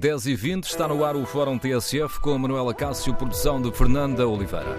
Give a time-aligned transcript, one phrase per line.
[0.00, 3.72] 10 e 20 está no ar o Fórum TSF com a Manuela Cássio, produção de
[3.72, 4.76] Fernanda Oliveira.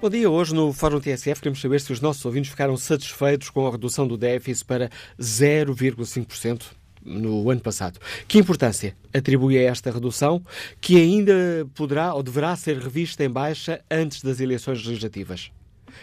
[0.00, 0.28] Bom dia.
[0.28, 4.08] Hoje no Fórum TSF queremos saber se os nossos ouvintes ficaram satisfeitos com a redução
[4.08, 7.98] do déficit para 0,5% no ano passado.
[8.28, 10.40] Que importância atribui a esta redução,
[10.80, 15.50] que ainda poderá ou deverá ser revista em baixa antes das eleições legislativas?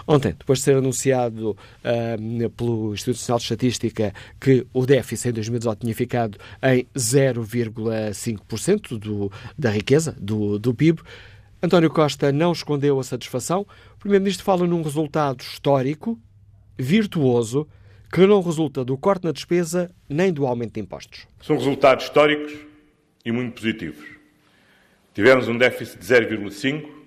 [0.08, 5.34] Ontem, depois de ser anunciado uh, pelo Instituto Nacional de Estatística que o déficit em
[5.34, 11.02] 2018 tinha ficado em 0,5% do, da riqueza, do, do PIB,
[11.64, 13.68] António Costa não escondeu a satisfação.
[13.96, 16.20] O Primeiro-Ministro fala num resultado histórico,
[16.76, 17.68] virtuoso,
[18.12, 21.28] que não resulta do corte na despesa nem do aumento de impostos.
[21.40, 22.52] São resultados históricos
[23.24, 24.04] e muito positivos.
[25.14, 27.01] Tivemos um déficit de 0,5%,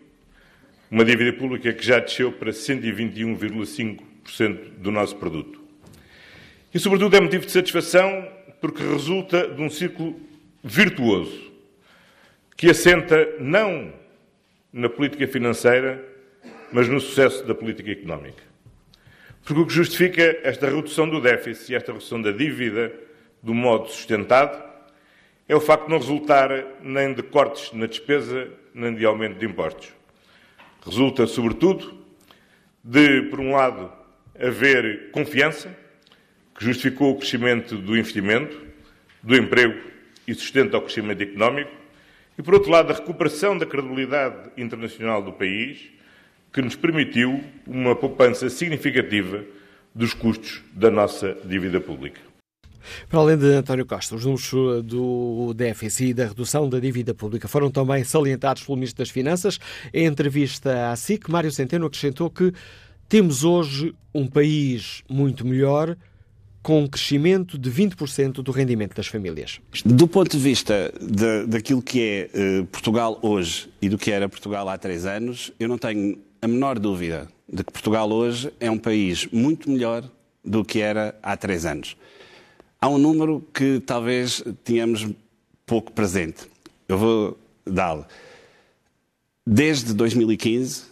[0.91, 5.63] uma dívida pública que já desceu para 121,5% do nosso produto.
[6.73, 8.29] E, sobretudo, é motivo de satisfação
[8.61, 10.21] porque resulta de um ciclo
[10.63, 11.53] virtuoso
[12.57, 13.93] que assenta não
[14.73, 16.03] na política financeira,
[16.73, 18.43] mas no sucesso da política económica.
[19.45, 22.93] Porque o que justifica esta redução do déficit e esta redução da dívida
[23.43, 24.63] do modo sustentado
[25.47, 26.51] é o facto de não resultar
[26.83, 29.93] nem de cortes na despesa, nem de aumento de impostos.
[30.85, 31.99] Resulta, sobretudo,
[32.83, 33.91] de, por um lado,
[34.39, 35.75] haver confiança,
[36.55, 38.61] que justificou o crescimento do investimento,
[39.23, 39.81] do emprego
[40.29, 41.71] e sustenta o crescimento económico,
[42.37, 45.91] e, por outro lado, a recuperação da credibilidade internacional do país,
[46.53, 49.43] que nos permitiu uma poupança significativa
[49.95, 52.21] dos custos da nossa dívida pública.
[53.09, 57.49] Para além de António Costa, os números do déficit e da redução da dívida pública
[57.49, 59.59] foram também salientados pelo Ministro das Finanças.
[59.93, 62.53] Em entrevista à SIC, Mário Centeno acrescentou que
[63.09, 65.97] temos hoje um país muito melhor,
[66.63, 69.61] com um crescimento de 20% do rendimento das famílias.
[69.85, 74.29] Do ponto de vista de, daquilo que é uh, Portugal hoje e do que era
[74.31, 78.71] Portugal há três anos, eu não tenho a menor dúvida de que Portugal hoje é
[78.71, 80.11] um país muito melhor
[80.43, 81.97] do que era há três anos.
[82.85, 85.09] Há um número que talvez tínhamos
[85.65, 86.45] pouco presente.
[86.87, 88.05] Eu vou dá-lo.
[89.47, 90.83] Desde 2015,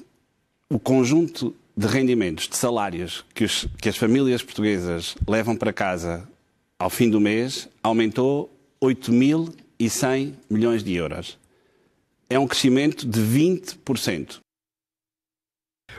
[0.70, 6.26] o conjunto de rendimentos, de salários que, os, que as famílias portuguesas levam para casa
[6.78, 8.50] ao fim do mês aumentou
[8.80, 11.38] 8.100 milhões de euros.
[12.30, 14.38] É um crescimento de 20%.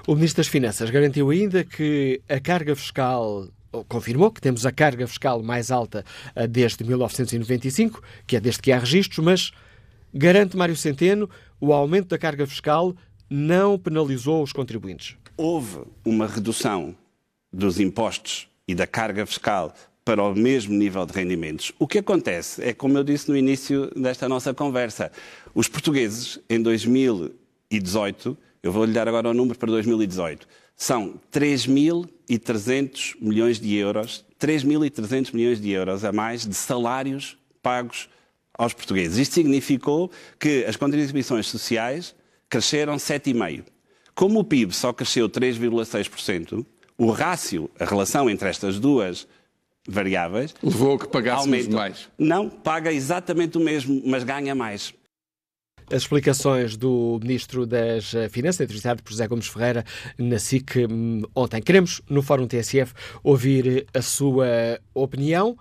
[0.08, 3.48] O Ministro das Finanças garantiu ainda que a carga fiscal
[3.88, 8.72] confirmou que temos a carga fiscal mais alta eh, desde 1995, que é desde que
[8.72, 9.52] há registros, mas
[10.14, 11.30] garante Mário Centeno,
[11.60, 12.96] o aumento da carga fiscal
[13.30, 15.16] não penalizou os contribuintes.
[15.36, 16.96] Houve uma redução
[17.52, 19.74] dos impostos e da carga fiscal
[20.06, 21.72] para o mesmo nível de rendimentos.
[21.80, 25.12] O que acontece é, como eu disse no início desta nossa conversa,
[25.56, 33.16] os portugueses em 2018, eu vou lhe dar agora o número para 2018, são 3.300
[33.22, 38.10] milhões de euros, 3.300 milhões de euros a mais de salários pagos
[38.58, 39.18] aos portugueses.
[39.18, 42.16] Isto significou que as contribuições sociais
[42.50, 43.66] cresceram 7,5%.
[44.16, 46.64] Como o PIB só cresceu 3,6%,
[46.98, 49.28] o rácio, a relação entre estas duas
[49.88, 50.54] variáveis...
[50.62, 52.10] Levou a que pagássemos mais.
[52.18, 54.94] Não, paga exatamente o mesmo, mas ganha mais.
[55.92, 59.86] As explicações do Ministro das Finanças, entrevistado por José Gomes Ferreira,
[60.18, 61.62] na SIC hum, ontem.
[61.62, 62.94] Queremos, no Fórum TSF,
[63.24, 65.58] ouvir a sua opinião.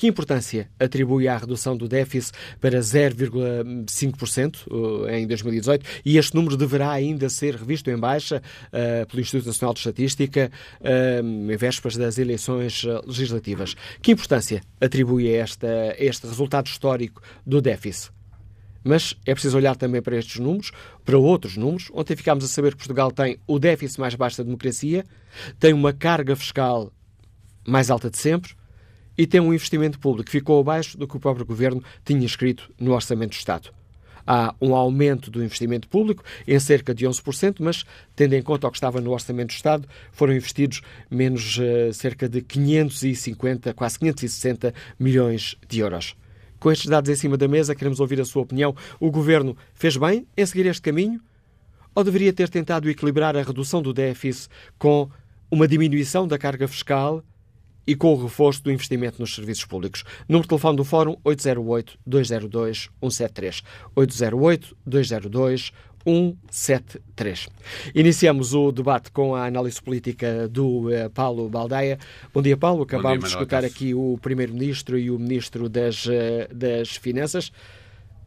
[0.00, 5.84] Que importância atribui à redução do déficit para 0,5% uh, em 2018?
[6.06, 10.50] E este número deverá ainda ser revisto em baixa uh, pelo Instituto Nacional de Estatística
[10.80, 13.76] uh, em vésperas das eleições legislativas.
[14.00, 18.10] Que importância atribui a, esta, a este resultado histórico do déficit?
[18.82, 20.72] Mas é preciso olhar também para estes números,
[21.04, 21.90] para outros números.
[21.92, 25.04] Ontem ficámos a saber que Portugal tem o déficit mais baixo da democracia,
[25.58, 26.92] tem uma carga fiscal
[27.66, 28.54] mais alta de sempre,
[29.16, 32.72] e tem um investimento público que ficou abaixo do que o próprio Governo tinha escrito
[32.80, 33.70] no Orçamento do Estado.
[34.26, 37.84] Há um aumento do investimento público em cerca de 11%, mas,
[38.14, 40.80] tendo em conta o que estava no Orçamento do Estado, foram investidos
[41.10, 46.14] menos uh, cerca de 550, quase 560 milhões de euros.
[46.60, 48.76] Com estes dados em cima da mesa, queremos ouvir a sua opinião.
[49.00, 51.20] O Governo fez bem em seguir este caminho?
[51.94, 54.48] Ou deveria ter tentado equilibrar a redução do déficit
[54.78, 55.10] com
[55.50, 57.24] uma diminuição da carga fiscal
[57.86, 60.04] e com o reforço do investimento nos serviços públicos.
[60.28, 63.62] Número de telefone do Fórum 808-202-173.
[63.96, 65.72] 808-202-173.
[67.94, 71.98] Iniciamos o debate com a análise política do uh, Paulo Baldaia.
[72.32, 72.82] Bom dia, Paulo.
[72.82, 76.10] Acabámos de escutar aqui o Primeiro-Ministro e o Ministro das, uh,
[76.54, 77.52] das Finanças.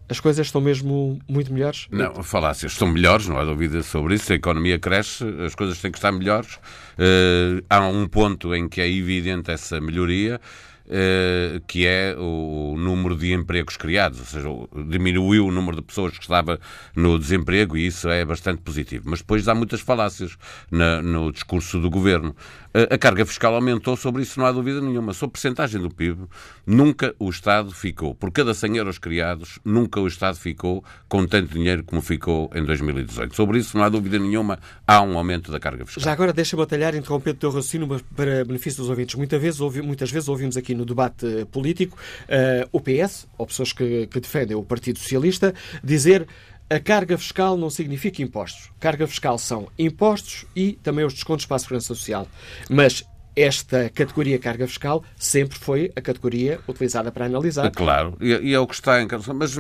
[0.10, 1.88] As coisas estão mesmo muito melhores?
[1.90, 4.32] Não, falácias estão melhores, não há dúvida sobre isso.
[4.34, 6.56] A economia cresce, as coisas têm que estar melhores.
[6.98, 10.40] Uh, há um ponto em que é evidente essa melhoria.
[10.86, 14.50] Uh, que é o número de empregos criados, ou seja,
[14.90, 16.60] diminuiu o número de pessoas que estava
[16.94, 19.06] no desemprego e isso é bastante positivo.
[19.08, 20.38] Mas depois há muitas falácias
[20.70, 22.36] no discurso do governo.
[22.74, 25.14] A carga fiscal aumentou, sobre isso não há dúvida nenhuma.
[25.14, 26.26] Sobre percentagem do PIB,
[26.66, 31.54] nunca o Estado ficou, por cada 100 euros criados, nunca o Estado ficou com tanto
[31.54, 33.36] dinheiro como ficou em 2018.
[33.36, 36.04] Sobre isso não há dúvida nenhuma, há um aumento da carga fiscal.
[36.04, 39.14] Já agora deixa-me atalhar, interrompendo o teu raciocínio para benefício dos ouvintes.
[39.16, 43.72] Muitas vezes, ouvi, muitas vezes ouvimos aqui no debate político uh, o PS, ou pessoas
[43.72, 45.54] que, que defendem o Partido Socialista,
[45.84, 46.28] dizer
[46.70, 48.72] a carga fiscal não significa impostos.
[48.80, 52.28] Carga fiscal são impostos e também os descontos para a segurança social.
[52.70, 53.04] Mas
[53.36, 57.72] esta categoria carga fiscal sempre foi a categoria utilizada para analisar.
[57.72, 59.56] Claro, e é o que está em Mas,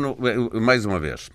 [0.53, 1.29] mais uma vez,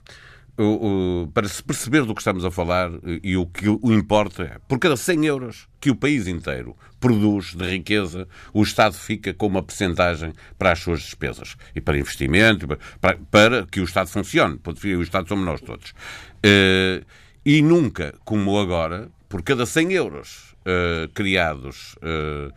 [0.59, 2.91] o, para se perceber do que estamos a falar
[3.23, 7.55] e o que o importa é, por cada 100 euros que o país inteiro produz
[7.55, 12.67] de riqueza, o Estado fica com uma percentagem para as suas despesas e para investimento,
[13.01, 14.59] para, para que o Estado funcione.
[14.65, 15.91] O Estado somos nós todos.
[16.45, 17.05] Uh,
[17.45, 22.53] e nunca, como agora, por cada 100 euros uh, criados uh,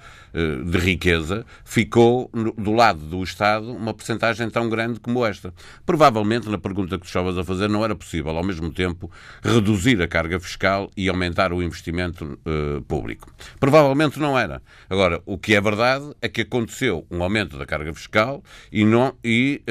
[0.65, 5.53] de riqueza, ficou no, do lado do Estado uma percentagem tão grande como esta.
[5.85, 9.11] Provavelmente, na pergunta que tu estavas a fazer, não era possível, ao mesmo tempo,
[9.43, 12.39] reduzir a carga fiscal e aumentar o investimento
[12.87, 13.29] público.
[13.59, 14.61] Provavelmente não era.
[14.89, 19.13] Agora, o que é verdade é que aconteceu um aumento da carga fiscal e, não,
[19.21, 19.61] e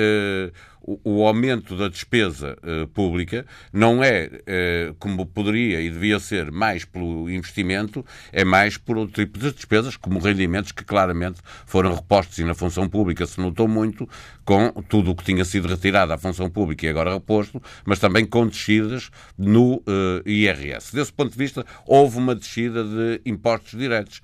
[0.83, 6.85] o, aumento da despesa uh, pública não é, uh, como poderia e devia ser, mais
[6.85, 12.39] pelo investimento, é mais por outro tipo de despesas, como rendimentos que claramente foram repostos
[12.39, 14.09] e na função pública se notou muito
[14.45, 18.27] com tudo o que tinha sido retirado à função pública e agora reposto, mas também
[18.27, 20.95] com descidas no eh, IRS.
[20.95, 24.21] Desse ponto de vista, houve uma descida de impostos diretos.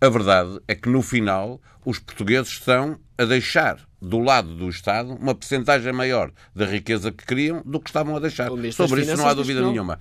[0.00, 5.12] A verdade é que, no final, os portugueses estão a deixar do lado do Estado
[5.14, 8.48] uma percentagem maior da riqueza que queriam do que estavam a deixar.
[8.48, 8.68] Sobre
[9.02, 9.70] isso não há dúvida não.
[9.70, 9.98] nenhuma.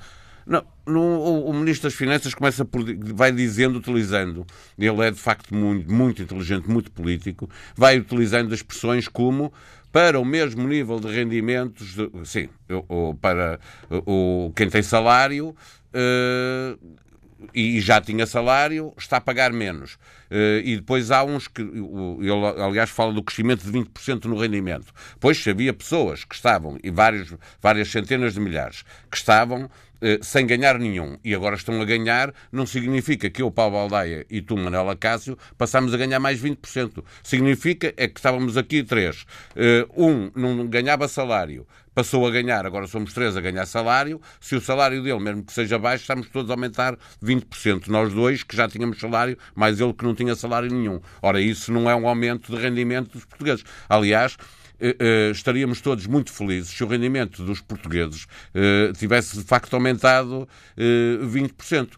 [0.47, 2.81] Não, no, o, o, Ministro das Finanças começa por,
[3.13, 4.47] vai dizendo, utilizando,
[4.79, 9.51] ele é de facto muito, muito inteligente, muito político, vai utilizando expressões como
[9.91, 12.47] para o mesmo nível de rendimentos, de, sim,
[12.87, 16.79] o, para o, quem tem salário, uh,
[17.53, 19.95] e já tinha salário, está a pagar menos.
[20.29, 24.93] Uh, e depois há uns que, ele aliás fala do crescimento de 20% no rendimento.
[25.19, 29.69] Pois havia pessoas que estavam, e vários, várias centenas de milhares, que estavam eh,
[30.21, 34.41] sem ganhar nenhum e agora estão a ganhar, não significa que eu, Paulo Aldeia e
[34.41, 37.03] tu, Manela Cássio, passamos a ganhar mais 20%.
[37.23, 39.25] Significa é que estávamos aqui três.
[39.55, 44.21] Eh, um não ganhava salário, passou a ganhar, agora somos três a ganhar salário.
[44.39, 47.87] Se o salário dele, mesmo que seja baixo, estamos todos a aumentar 20%.
[47.87, 51.01] Nós dois, que já tínhamos salário, mais ele que não tinha salário nenhum.
[51.23, 53.65] Ora, isso não é um aumento de rendimento dos portugueses.
[53.89, 54.66] Aliás, eh, eh,
[55.31, 61.91] estaríamos todos muito felizes se o rendimento dos portugueses eh, tivesse de facto aumentado 20%.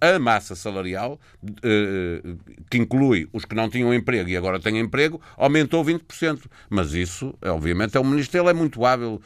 [0.00, 1.20] a massa salarial,
[1.62, 2.22] eh,
[2.70, 6.42] que inclui os que não tinham emprego e agora têm emprego, aumentou 20%.
[6.68, 9.20] Mas isso, obviamente, é o ministro, ele é muito hábil.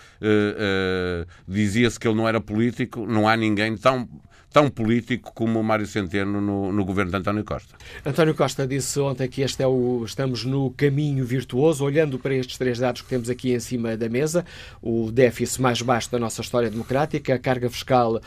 [1.46, 4.08] Dizia-se que ele não era político, não há ninguém tão
[4.54, 7.74] tão político como o Mário Centeno no, no, governo de António Costa.
[8.06, 12.56] António Costa disse ontem que este é o, estamos no caminho virtuoso, olhando para estes
[12.56, 14.46] três dados que temos aqui em cima da mesa,
[14.80, 18.20] o déficit mais baixo da nossa história democrática, a carga fiscal uh,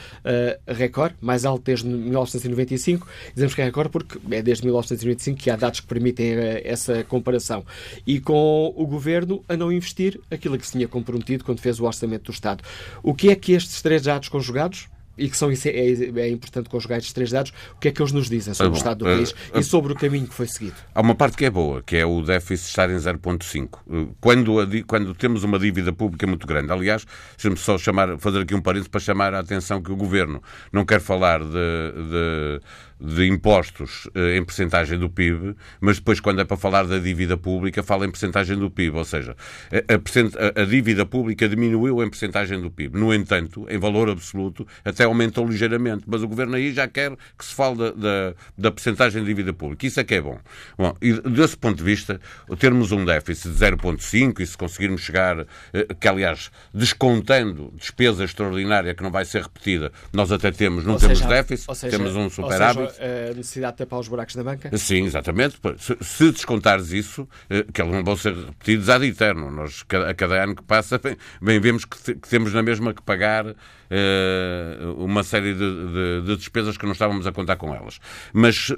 [0.68, 5.56] recorde, mais alta desde 1995, dizemos que é recorde porque é desde 1995 que há
[5.56, 7.66] dados que permitem uh, essa comparação,
[8.06, 11.86] e com o governo a não investir aquilo que se tinha comprometido quando fez o
[11.86, 12.66] orçamento do Estado.
[13.02, 17.00] O que é que estes três dados conjugados e que são, é, é, importante conjugar
[17.00, 19.06] estes três dados, o que é que eles nos dizem sobre é o estado do
[19.06, 20.76] país é, e sobre o caminho que foi seguido?
[20.94, 24.16] Há uma parte que é boa, que é o déficit estar em 0,5.
[24.20, 24.56] Quando,
[24.86, 27.06] quando temos uma dívida pública muito grande, aliás,
[27.36, 30.86] deixa-me só chamar, fazer aqui um parênteses para chamar a atenção que o Governo não
[30.86, 32.62] quer falar de, de
[33.00, 37.38] de impostos eh, em percentagem do PIB, mas depois, quando é para falar da dívida
[37.38, 39.36] pública, fala em percentagem do PIB, ou seja,
[39.72, 42.98] a, a, a dívida pública diminuiu em percentagem do PIB.
[42.98, 47.46] No entanto, em valor absoluto, até aumentou ligeiramente, mas o Governo aí já quer que
[47.46, 49.86] se fale da, da, da percentagem de dívida pública.
[49.86, 50.40] Isso é que é bom.
[50.78, 52.20] Bom, e desse ponto de vista,
[52.58, 58.96] termos um déficit de 0,5 e se conseguirmos chegar, eh, que aliás, descontando despesa extraordinária
[58.96, 62.16] que não vai ser repetida, nós até temos, não ou temos seja, déficit, seja, temos
[62.16, 64.76] um superávit a necessidade de tapar os buracos da banca?
[64.78, 65.58] Sim, exatamente.
[65.78, 69.52] Se, se descontares isso, eh, que eles não vão ser repetidos ad eterno.
[69.52, 73.02] Nós, a cada ano que passa, bem, bem vemos que, que, temos na mesma que
[73.02, 73.56] pagar
[73.92, 78.00] uh, uma série de, de, de, despesas que não estávamos a contar com elas.
[78.34, 78.76] Mas uh,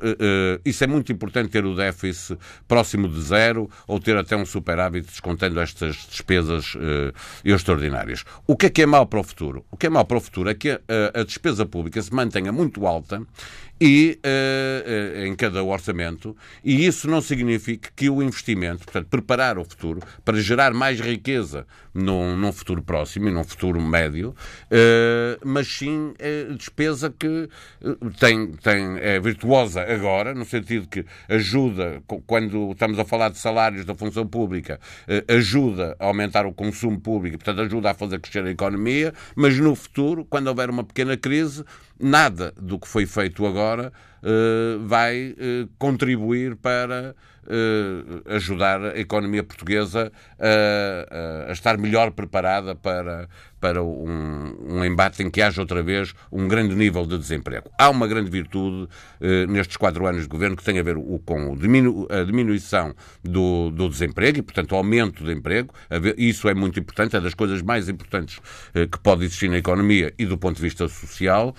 [0.64, 2.38] isso é muito importante ter o déficit
[2.68, 6.74] próximo de zero ou ter até um superávit descontando estas despesas
[7.44, 8.24] extraordinárias.
[8.48, 9.66] O que é que é mau para o futuro?
[9.72, 10.80] O que é mau para o futuro é que a,
[11.14, 13.22] a despesa pública se mantenha muito alta
[13.82, 19.58] e uh, uh, em cada orçamento, e isso não significa que o investimento, portanto, preparar
[19.58, 24.36] o futuro para gerar mais riqueza num, num futuro próximo e num futuro médio, uh,
[25.44, 26.14] mas sim
[26.58, 27.50] despesa que
[28.20, 33.86] tem, tem, é virtuosa agora, no sentido que ajuda, quando estamos a falar de salários
[33.86, 34.80] da função pública,
[35.28, 39.76] ajuda a aumentar o consumo público, portanto, ajuda a fazer crescer a economia, mas no
[39.76, 41.64] futuro, quando houver uma pequena crise,
[42.00, 43.92] nada do que foi feito agora
[44.86, 45.36] vai
[45.78, 47.16] contribuir para
[47.50, 53.28] uh, ajudar a economia portuguesa a, a, estar melhor preparada para,
[53.60, 57.70] para um, um, embate em que haja outra vez um grande nível de desemprego.
[57.78, 58.88] Há uma grande virtude
[59.50, 63.70] nestes quatro anos de governo que tem a ver o, com diminu, a diminuição do,
[63.72, 65.74] do, desemprego e, portanto, o aumento do emprego.
[66.18, 68.40] Isso é muito importante, é das coisas mais importantes
[68.74, 71.56] que pode existir na economia e do ponto de vista social,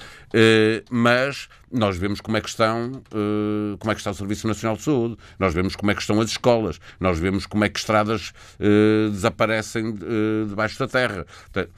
[0.91, 4.77] mas nós vemos como é que estão, uh, como é que está o Serviço Nacional
[4.77, 7.79] de Saúde, nós vemos como é que estão as escolas, nós vemos como é que
[7.79, 11.27] estradas uh, desaparecem uh, debaixo da terra.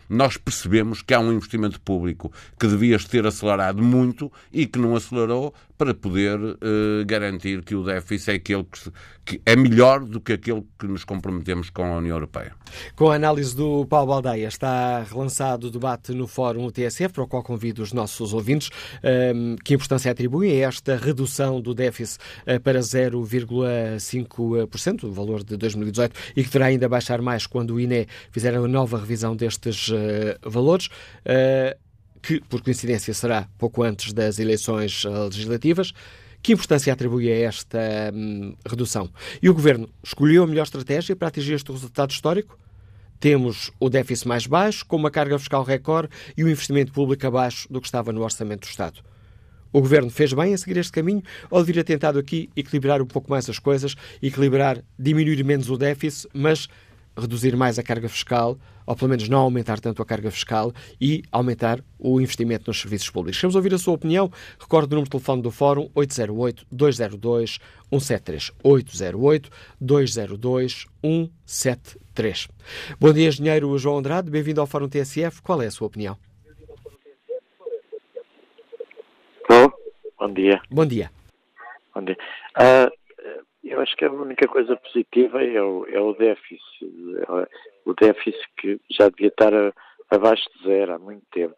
[0.08, 4.96] Nós percebemos que há um investimento público que devia ter acelerado muito e que não
[4.96, 6.56] acelerou para poder uh,
[7.04, 8.92] garantir que o déficit é aquele que,
[9.24, 12.52] que, é melhor do que aquele que nos comprometemos com a União Europeia.
[12.94, 17.26] Com a análise do Paulo Baldeia, está relançado o debate no Fórum TSF, para o
[17.26, 18.70] qual convido os nossos ouvintes.
[19.34, 25.56] Um, que importância atribuem a esta redução do déficit uh, para 0,5%, o valor de
[25.56, 29.88] 2018, e que terá ainda baixar mais quando o INE fizer a nova revisão destes
[29.88, 29.94] uh,
[30.42, 30.88] valores?
[32.22, 35.92] que, por coincidência, será pouco antes das eleições eh, legislativas.
[36.40, 37.78] Que importância atribui a esta
[38.14, 39.10] hum, redução?
[39.42, 42.58] E o Governo escolheu a melhor estratégia para atingir este resultado histórico?
[43.20, 47.68] Temos o déficit mais baixo, com uma carga fiscal recorde e o investimento público abaixo
[47.70, 49.00] do que estava no orçamento do Estado.
[49.72, 53.30] O Governo fez bem a seguir este caminho ou deveria tentado aqui equilibrar um pouco
[53.30, 56.68] mais as coisas, equilibrar, diminuir menos o déficit, mas
[57.16, 61.22] reduzir mais a carga fiscal, ou pelo menos não aumentar tanto a carga fiscal e
[61.30, 63.40] aumentar o investimento nos serviços públicos.
[63.40, 64.30] Queremos ouvir a sua opinião.
[64.58, 68.50] Recorde o número de telefone do Fórum 808-202-173.
[69.82, 72.48] 808-202-173.
[72.98, 74.28] Bom dia, engenheiro João Andrade.
[74.30, 75.40] Bem-vindo ao Fórum TSF.
[75.42, 76.18] Qual é a sua opinião?
[79.52, 79.72] Estou.
[80.22, 80.62] Bom dia.
[80.70, 81.10] Bom dia.
[81.92, 82.16] Bom dia.
[82.56, 82.88] Uh,
[83.64, 86.62] eu acho que a única coisa positiva é o, é o déficit.
[87.84, 89.72] O déficit que já devia estar a,
[90.12, 91.56] abaixo de zero há muito tempo.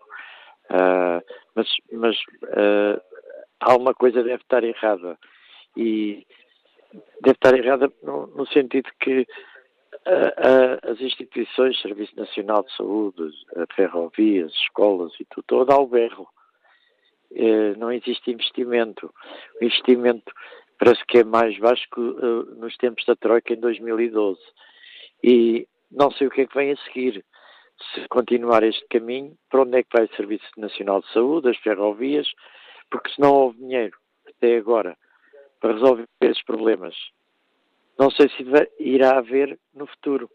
[0.71, 1.21] Uh,
[1.54, 2.99] mas mas uh,
[3.61, 5.18] alguma coisa deve estar errada.
[5.76, 6.26] E
[7.21, 9.26] deve estar errada no, no sentido que
[10.06, 13.30] uh, as instituições, Serviço Nacional de Saúde,
[13.76, 16.26] ferrovias, escolas e tudo, todo ao berro.
[17.35, 19.12] Eh, não existe investimento.
[19.61, 20.33] O investimento
[20.79, 24.38] parece que é mais baixo que uh, nos tempos da Troika em 2012.
[25.23, 27.25] E não sei o que é que vem a seguir.
[27.95, 31.57] Se continuar este caminho, para onde é que vai o Serviço Nacional de Saúde, as
[31.59, 32.29] ferrovias,
[32.91, 33.97] porque se não houve dinheiro
[34.29, 34.97] até agora
[35.61, 36.95] para resolver esses problemas,
[37.99, 38.45] não sei se
[38.79, 40.31] irá haver no futuro.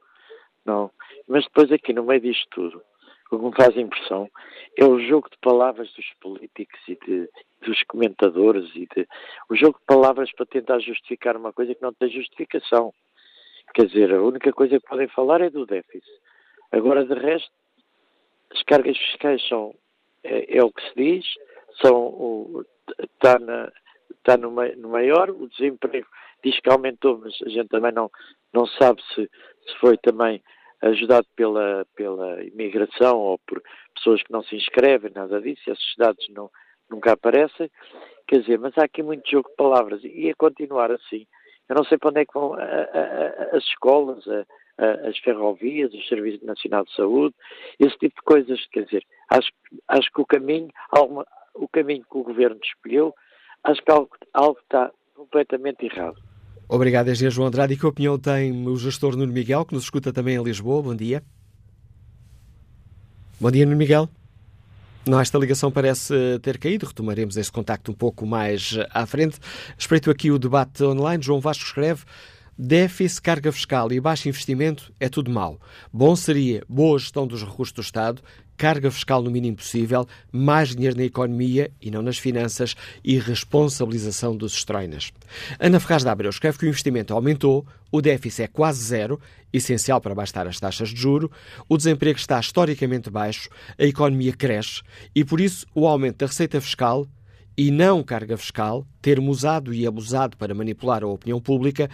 [0.65, 0.91] Não.
[1.27, 2.81] Mas depois aqui no meio disto tudo,
[3.31, 4.29] o que me faz impressão
[4.75, 7.29] é o jogo de palavras dos políticos e de,
[7.61, 9.07] dos comentadores e de,
[9.49, 12.93] o jogo de palavras para tentar justificar uma coisa que não tem justificação.
[13.73, 16.03] Quer dizer, a única coisa que podem falar é do déficit.
[16.71, 17.51] Agora, de resto,
[18.51, 19.75] as cargas fiscais são,
[20.23, 21.25] é, é o que se diz,
[21.81, 22.65] são
[22.97, 23.71] está, na,
[24.11, 26.07] está no, no maior, o desemprego
[26.43, 28.09] diz que aumentou, mas a gente também não,
[28.53, 29.29] não sabe se,
[29.67, 30.41] se foi também
[30.81, 33.61] ajudado pela, pela imigração ou por
[33.95, 36.49] pessoas que não se inscrevem, nada disso, esses dados não,
[36.89, 37.69] nunca aparecem.
[38.27, 41.25] Quer dizer, mas há aqui muito jogo de palavras e a continuar assim.
[41.67, 45.93] Eu não sei para onde é que vão a, a, as escolas, a, as ferrovias,
[45.93, 47.35] o Serviço Nacional de Saúde,
[47.79, 48.65] esse tipo de coisas.
[48.71, 49.51] Quer dizer, acho,
[49.87, 50.69] acho que o caminho,
[51.53, 53.13] o caminho que o governo escolheu,
[53.63, 56.28] acho que algo, algo está completamente errado.
[56.71, 57.73] Obrigado, Engenheiro João Andrade.
[57.73, 60.83] E que opinião tem o gestor Nuno Miguel, que nos escuta também em Lisboa?
[60.83, 61.23] Bom dia.
[63.41, 64.07] Bom dia, Nuno Miguel.
[65.03, 66.85] Não, esta ligação parece ter caído.
[66.85, 69.39] Retomaremos esse contacto um pouco mais à frente.
[69.75, 71.23] Espreito aqui o debate online.
[71.23, 72.03] João Vasco escreve:
[72.55, 75.59] déficit, carga fiscal e baixo investimento é tudo mau.
[75.91, 78.21] Bom seria boa gestão dos recursos do Estado,
[78.59, 84.35] carga fiscal no mínimo possível, mais dinheiro na economia e não nas finanças e responsabilização
[84.35, 85.13] dos estroinas.
[85.57, 89.17] Ana Ferraz de Abreu escreve que o investimento aumentou, o déficit é quase zero,
[89.53, 91.31] essencial para baixar as taxas de juro,
[91.69, 93.49] o desemprego está historicamente baixo,
[93.79, 94.81] a economia cresce
[95.15, 97.07] e, por isso, o aumento da receita fiscal
[97.57, 101.89] e não carga fiscal, termo usado e abusado para manipular a opinião pública,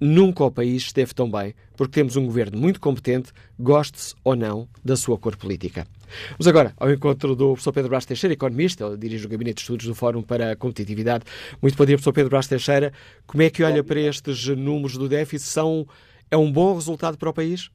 [0.00, 4.68] Nunca o país esteve tão bem, porque temos um governo muito competente, goste-se ou não
[4.84, 5.86] da sua cor política.
[6.32, 9.60] Vamos agora ao encontro do professor Pedro Brás Teixeira, economista, ele dirige o Gabinete de
[9.62, 11.24] Estudos do Fórum para a Competitividade.
[11.62, 12.92] Muito bom dia, professor Pedro Brás Teixeira.
[13.26, 15.48] Como é que olha para estes números do déficit?
[15.48, 15.86] São,
[16.30, 17.70] é um bom resultado para o país?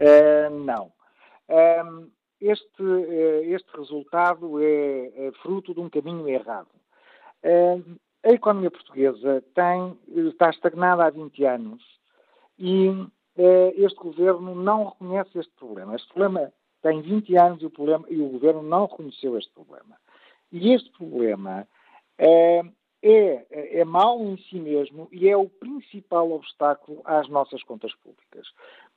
[0.00, 0.92] Uh, não.
[1.48, 6.68] Uh, este, uh, este resultado é, é, fruto de um caminho errado.
[8.26, 11.80] A economia portuguesa tem, está estagnada há 20 anos
[12.58, 12.88] e
[13.36, 15.94] eh, este governo não reconhece este problema.
[15.94, 19.96] Este problema tem 20 anos e o, problema, e o governo não reconheceu este problema.
[20.50, 21.68] E este problema
[22.18, 22.62] eh,
[23.00, 28.48] é, é mau em si mesmo e é o principal obstáculo às nossas contas públicas.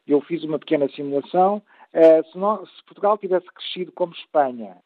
[0.07, 1.61] Eu fiz uma pequena simulação.
[1.93, 4.77] Eh, se, se Portugal tivesse crescido como Espanha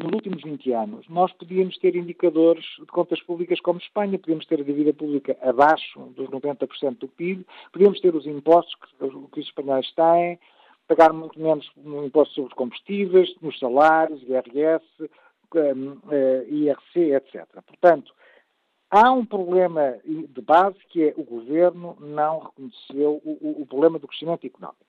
[0.00, 4.60] nos últimos 20 anos, nós podíamos ter indicadores de contas públicas como Espanha, podíamos ter
[4.60, 9.46] a dívida pública abaixo dos 90% do PIB, podíamos ter os impostos que, que os
[9.46, 10.38] espanhóis têm,
[10.86, 14.84] pagar muito menos no imposto sobre combustíveis, nos salários, IRS,
[15.54, 17.46] um, uh, IRC, etc.
[17.66, 18.14] Portanto,
[18.90, 24.08] há um problema de base que é o governo não reconheceu o, o problema do
[24.08, 24.86] crescimento económico.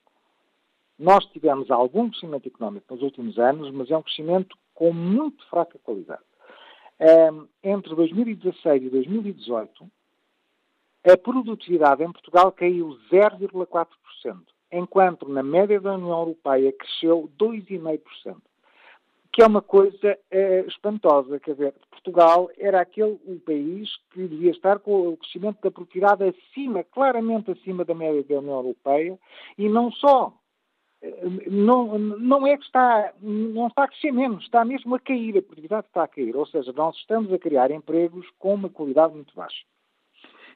[0.98, 5.78] Nós tivemos algum crescimento económico nos últimos anos, mas é um crescimento com muito fraca
[5.82, 6.22] qualidade.
[7.00, 9.90] Um, entre 2016 e 2018,
[11.06, 13.86] a produtividade em Portugal caiu 0,4%,
[14.72, 18.36] enquanto na média da União Europeia cresceu 2,5%.
[19.30, 24.52] Que é uma coisa uh, espantosa, quer dizer, Portugal era aquele o país que devia
[24.52, 29.18] estar com o crescimento da produtividade acima, claramente acima da média da União Europeia,
[29.58, 30.32] e não só
[31.50, 35.42] não, não é que está, não está a crescer menos, está mesmo a cair, a
[35.42, 36.36] produtividade está a cair.
[36.36, 39.64] Ou seja, nós estamos a criar empregos com uma qualidade muito baixa.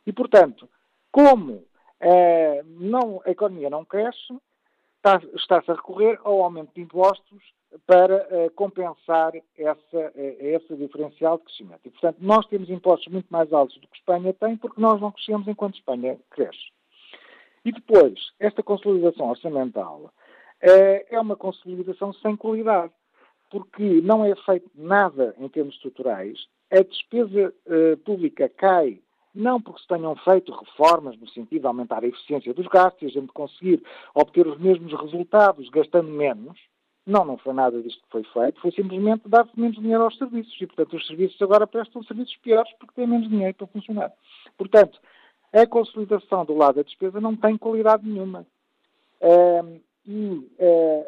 [0.06, 0.68] E, portanto,
[1.10, 1.64] como
[2.00, 4.38] eh, não, a economia não cresce,
[4.96, 7.42] está, se a recorrer ao aumento de impostos
[7.86, 11.80] para eh, compensar essa, eh, esse diferencial de crescimento.
[11.84, 15.12] E, portanto, nós temos impostos muito mais altos do que Espanha tem, porque nós não
[15.12, 16.72] crescemos enquanto Espanha cresce.
[17.64, 20.12] E depois, esta consolidação orçamental
[20.60, 22.92] é, é uma consolidação sem qualidade,
[23.50, 26.38] porque não é feito nada em termos estruturais,
[26.70, 29.00] a despesa uh, pública cai
[29.34, 33.06] não porque se tenham feito reformas no sentido de aumentar a eficiência dos gastos e
[33.06, 33.82] a gente conseguir
[34.14, 36.58] obter os mesmos resultados gastando menos.
[37.06, 40.54] Não, não foi nada disto que foi feito, foi simplesmente dar menos dinheiro aos serviços
[40.60, 44.12] e, portanto, os serviços agora prestam serviços piores porque têm menos dinheiro para funcionar.
[44.58, 45.00] Portanto,
[45.52, 48.46] a consolidação do lado da despesa não tem qualidade nenhuma.
[50.10, 51.04] E, é,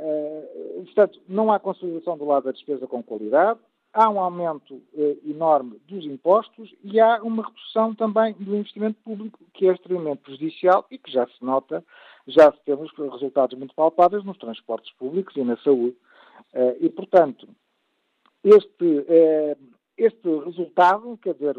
[0.79, 3.59] é, portanto, não há consolidação do lado da despesa com qualidade,
[3.95, 9.41] há um aumento eh, enorme dos impostos e há uma redução também do investimento público,
[9.55, 11.83] que é extremamente prejudicial e que já se nota,
[12.27, 15.97] já temos resultados muito palpáveis nos transportes públicos e na saúde.
[16.53, 17.49] Eh, e, portanto,
[18.45, 19.57] este, eh,
[19.97, 21.57] este resultado, quer dizer,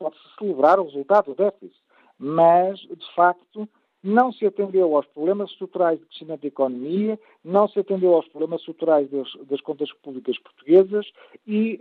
[0.00, 1.80] pode-se celebrar o resultado do déficit,
[2.18, 3.68] mas, de facto,
[4.02, 8.60] não se atendeu aos problemas estruturais de crescimento da economia, não se atendeu aos problemas
[8.60, 11.06] estruturais das, das contas públicas portuguesas
[11.46, 11.80] e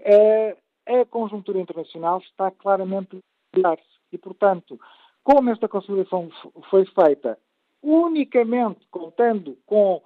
[0.88, 4.00] a, a conjuntura internacional está claramente a virar-se.
[4.12, 4.80] E, portanto,
[5.24, 6.30] como esta consolidação
[6.70, 7.38] foi feita
[7.82, 10.02] unicamente contando com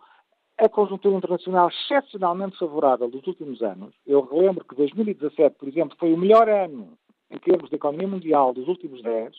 [0.58, 6.14] a conjuntura internacional excepcionalmente favorável dos últimos anos, eu relembro que 2017, por exemplo, foi
[6.14, 6.96] o melhor ano
[7.32, 9.36] em termos de economia mundial dos últimos 10,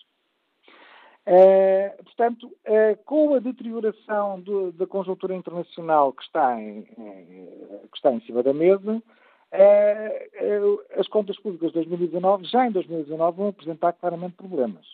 [1.27, 8.13] Uh, portanto, uh, com a deterioração do, da conjuntura internacional que está em, que está
[8.13, 13.95] em cima da mesa, uh, as contas públicas de 2019, já em 2019, vão apresentar
[13.95, 14.87] claramente problemas.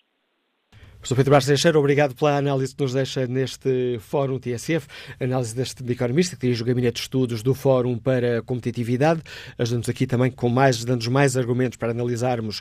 [1.01, 4.87] Professor Pedro Bastos Teixeira, obrigado pela análise que nos deixa neste Fórum TSF,
[5.19, 9.23] análise deste economista que dirige o Gabinete de Estudos do Fórum para a Competitividade.
[9.59, 12.61] Ajudamos aqui também com mais, dando mais argumentos para analisarmos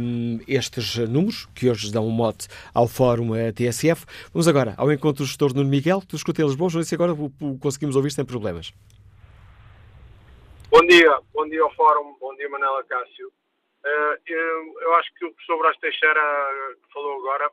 [0.00, 4.04] um, estes números, que hoje dão um mote ao Fórum TSF.
[4.32, 6.68] Vamos agora ao encontro do gestor Nuno Miguel, do Escutei Lisboa.
[6.68, 7.14] João, se agora
[7.60, 8.72] conseguimos ouvir sem problemas.
[10.68, 13.28] Bom dia, bom dia ao Fórum, bom dia Manela Cássio.
[13.28, 16.20] Uh, eu, eu, acho que o professor Brás Teixeira
[16.82, 17.48] que falou agora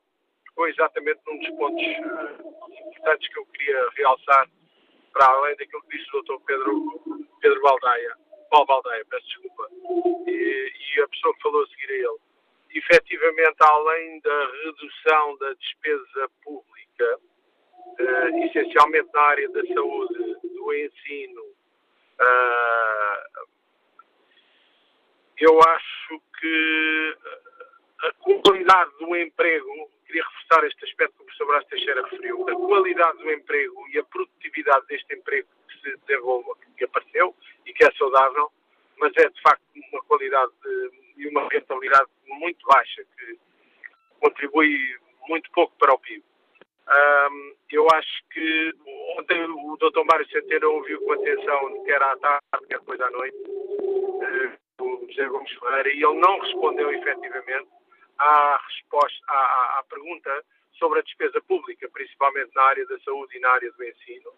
[0.56, 4.50] tocou exatamente num dos pontos uh, importantes que eu queria realçar,
[5.12, 6.44] para além daquilo que disse o Dr.
[6.46, 8.15] Pedro, Pedro Baldaia,
[8.50, 9.70] Paulo Baldaia, peço desculpa,
[10.26, 12.20] e, e, a pessoa que falou a seguir a ele.
[12.74, 17.20] Efetivamente, além da redução da despesa pública,
[18.00, 21.41] uh, essencialmente na área da saúde, do ensino,
[22.22, 23.48] uh,
[25.38, 27.18] eu acho que
[28.04, 32.47] a qualidade do emprego queria reforçar este aspecto que o professor Brás Teixeira referiu.
[32.47, 37.73] A qualidade do emprego e a produtividade deste emprego que se desenvolve, que apareceu e
[37.73, 38.49] que é saudável,
[38.97, 40.54] mas é de facto uma qualidade
[41.17, 43.38] e uma rentabilidade muito baixa que
[44.21, 44.97] contribui
[45.28, 46.23] muito pouco para o PIB.
[46.88, 48.73] Um, eu acho que
[49.17, 50.04] ontem o Dr.
[50.06, 55.25] Mário Centeno ouviu com atenção, quer à tarde, quer depois à noite, uh, o José
[55.25, 57.67] Gomes Ferreira, e ele não respondeu efetivamente
[58.17, 63.39] à resposta à, à, pergunta sobre a despesa pública, principalmente na área da saúde e
[63.39, 64.32] na área do ensino.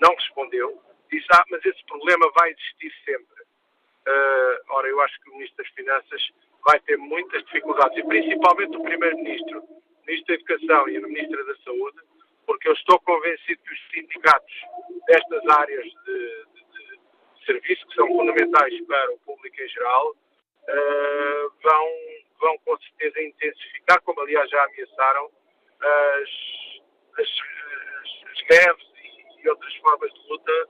[0.00, 0.80] Não respondeu.
[1.10, 3.42] Disse, ah, mas esse problema vai existir sempre.
[4.06, 6.22] Uh, ora, eu acho que o Ministro das Finanças
[6.66, 11.44] vai ter muitas dificuldades, e principalmente o Primeiro-Ministro, o Ministro da Educação e a Ministra
[11.44, 11.98] da Saúde,
[12.46, 14.54] porque eu estou convencido que os sindicatos
[15.06, 16.98] destas áreas de, de,
[17.40, 22.13] de serviço, que são fundamentais para o público em geral, uh, vão
[22.44, 25.30] vão com certeza intensificar, como aliás já ameaçaram,
[25.80, 26.30] as,
[27.18, 27.28] as,
[28.32, 30.68] as greves e, e, outras formas de luta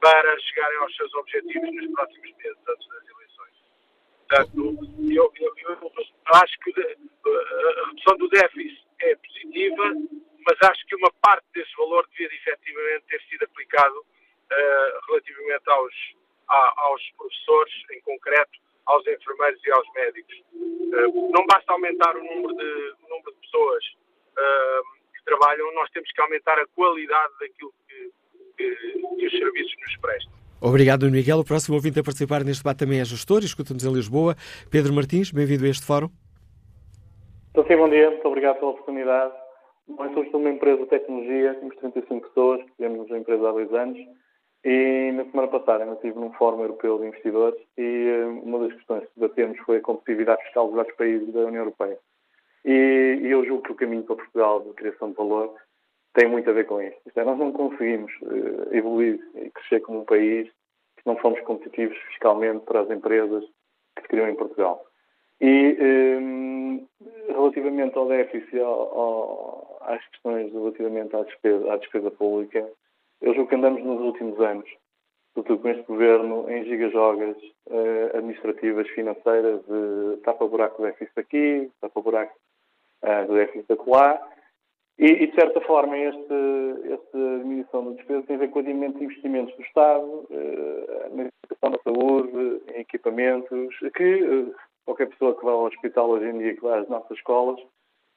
[0.00, 3.54] para chegarem aos seus objetivos nos próximos meses, antes das eleições.
[4.28, 4.78] Portanto,
[5.10, 5.92] eu, eu, eu
[6.34, 9.92] acho que a redução do déficit é positiva,
[10.46, 15.94] mas acho que uma parte desse valor devia efetivamente ter sido aplicado uh, relativamente aos,
[16.48, 20.42] a, aos professores, em concreto, aos enfermeiros e aos médicos.
[20.54, 25.90] Uh, não basta aumentar o número de, o número de pessoas uh, que trabalham, nós
[25.90, 28.10] temos que aumentar a qualidade daquilo que,
[28.56, 28.74] que,
[29.18, 30.32] que os serviços nos prestam.
[30.60, 31.38] Obrigado, Miguel.
[31.38, 34.34] O próximo ouvinte a participar neste debate também é gestor, escuta-nos em Lisboa.
[34.70, 36.10] Pedro Martins, bem-vindo a este fórum.
[37.50, 39.32] Então, sim, bom dia, muito obrigado pela oportunidade.
[39.88, 43.98] Nós somos uma empresa de tecnologia, temos 35 pessoas, tivemos a empresa há dois anos
[44.68, 48.74] e na semana passada eu estive num Fórum Europeu de Investidores e eh, uma das
[48.74, 51.98] questões que debatemos foi a competitividade fiscal dos vários países da União Europeia.
[52.66, 55.54] E, e, eu julgo que o caminho para Portugal de criação de valor
[56.12, 57.00] tem muito a ver com isto.
[57.06, 61.40] Isto é, nós não conseguimos uh, evoluir e crescer como um país se não formos
[61.40, 63.44] competitivos fiscalmente para as empresas
[63.96, 64.84] que se criam em Portugal.
[65.40, 72.10] E um, eh, relativamente ao déficit, ao, ao, às questões relativamente à despesa, à despesa
[72.10, 72.68] pública,
[73.20, 74.68] eu julgo que andamos nos últimos anos,
[75.34, 82.34] sobretudo com este governo, em gigajogas uh, administrativas, financeiras, de tapa-buraco do déficit aqui, tapa-buraco
[83.02, 84.20] uh, do déficit acolá.
[84.98, 88.62] E, e, de certa forma, este, esta diminuição da despesa tem a ver com o
[88.62, 94.54] adiamento de investimentos do Estado uh, na educação da saúde, em equipamentos, que uh,
[94.84, 97.60] qualquer pessoa que vá ao hospital hoje em dia, que vá às nossas escolas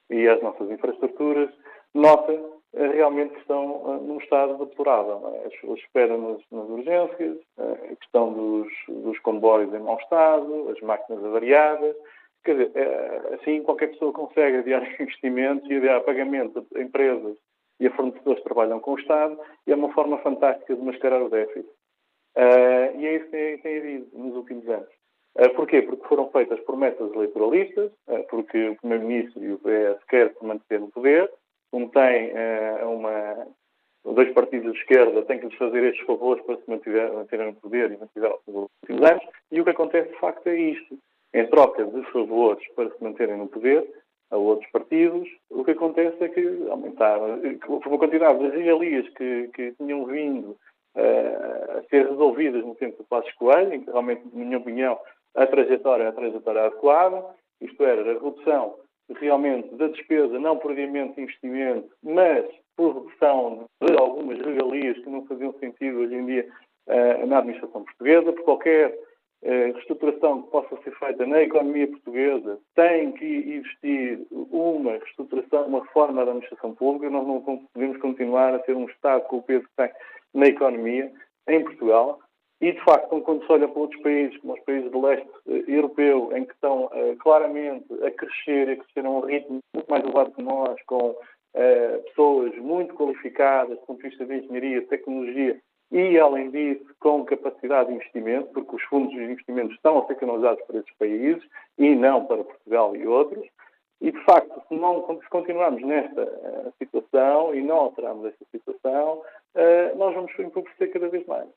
[0.10, 1.52] e às nossas infraestruturas,
[1.94, 5.22] nota realmente estão num estado deplorável.
[5.36, 5.46] É?
[5.46, 11.24] A espera nas, nas urgências, a questão dos, dos, comboios em mau estado, as máquinas
[11.24, 11.96] avariadas.
[12.44, 12.72] Quer dizer,
[13.34, 17.38] assim qualquer pessoa consegue adiar investimentos e adiar pagamento a empresas
[17.82, 21.22] e a fornecedores que trabalham com o Estado e é uma forma fantástica de mascarar
[21.22, 21.68] o déficit.
[22.38, 24.90] Uh, e é isso que tem, tem havido nos últimos anos.
[25.36, 25.82] Uh, porquê?
[25.82, 30.92] Porque foram feitas promessas eleitoralistas, uh, porque o Primeiro-Ministro e o PS querem manter no
[30.92, 31.30] poder,
[31.72, 32.34] como tem
[32.84, 33.48] uma,
[34.04, 37.92] dois partidos de esquerda têm que lhes fazer estes favores para se manterem no poder
[37.92, 40.98] e mantiver nos últimos anos, e o que acontece de facto é isto.
[41.34, 43.88] Em troca de favores para se manterem no poder,
[44.32, 49.72] a outros partidos, o que acontece é que aumentaram uma quantidade de regalias que, que
[49.74, 50.58] tinham vindo
[50.96, 55.00] uh, a ser resolvidas no tempo do Passos Coelho, em que realmente, na minha opinião,
[55.36, 57.26] a trajetória é a trajetória adequada,
[57.62, 58.76] isto era, a redução
[59.20, 62.46] realmente da despesa, não por adiamento de investimento, mas
[62.76, 66.48] por redução de algumas regalias que não faziam sentido hoje em dia
[66.88, 68.90] uh, na administração portuguesa, por qualquer
[69.44, 75.82] uh, reestruturação que possa ser feita na economia portuguesa, tem que existir uma reestruturação, uma
[75.82, 77.42] reforma da administração pública, nós não
[77.74, 79.92] podemos continuar a ter um Estado com o peso que tem
[80.34, 81.12] na economia
[81.48, 82.20] em Portugal.
[82.62, 85.64] E, de facto, quando se olha para outros países, como os países do leste eh,
[85.68, 90.04] europeu, em que estão uh, claramente a crescer a crescer a um ritmo muito mais
[90.04, 95.60] elevado que nós, com uh, pessoas muito qualificadas do ponto de vista de engenharia, tecnologia
[95.92, 100.16] e, além disso, com capacidade de investimento, porque os fundos de investimento estão a ser
[100.16, 101.44] canalizados para esses países
[101.80, 103.44] e não para Portugal e outros.
[104.00, 109.24] E, de facto, se, não, se continuarmos nesta uh, situação e não alterarmos esta situação,
[109.98, 111.50] nós vamos empobrecer cada vez mais.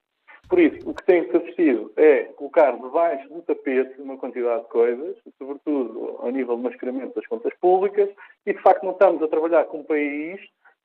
[0.55, 5.17] Por isso, o que tem-se assistido é colocar debaixo do tapete uma quantidade de coisas,
[5.37, 8.09] sobretudo ao nível de mascaramento das contas públicas,
[8.47, 10.41] e de facto não estamos a trabalhar com o país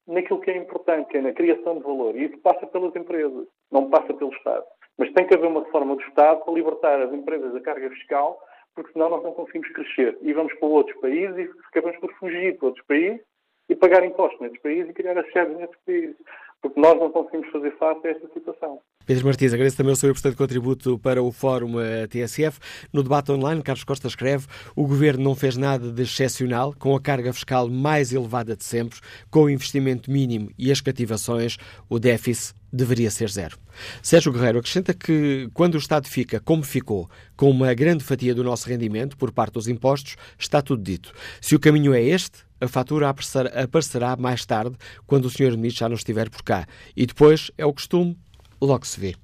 [0.07, 2.15] naquilo que é importante, que é na criação de valor.
[2.15, 4.65] E isso passa pelas empresas, não passa pelo Estado.
[4.97, 8.41] Mas tem que haver uma reforma do Estado para libertar as empresas da carga fiscal,
[8.73, 10.17] porque senão nós não conseguimos crescer.
[10.23, 13.21] E vamos para outros países e acabamos por fugir para outros países
[13.69, 16.15] e pagar impostos nesses países e criar as sedes nesses países
[16.61, 18.79] porque nós não conseguimos fazer face a esta situação.
[19.05, 22.59] Pedro Martins, agradeço também o seu importante contributo para o Fórum eh, TSF.
[22.93, 24.45] No debate online, Carlos Costa escreve:
[24.75, 28.99] o governo não fez nada de excepcional, com a carga fiscal mais elevada de sempre,
[29.31, 31.57] com o investimento mínimo e as cativações,
[31.89, 33.57] o déficit deveria ser zero.
[34.01, 38.43] Sérgio Guerreiro acrescenta que, quando o Estado fica como ficou, com uma grande fatia do
[38.43, 41.11] nosso rendimento por parte dos impostos, está tudo dito.
[41.41, 44.75] Se o caminho é este, a fatura aparecerá mais tarde,
[45.07, 45.51] quando o Sr.
[45.51, 46.65] Ministro já não estiver por cá.
[46.95, 48.17] E depois, é o costume,
[48.61, 49.15] logo se vê.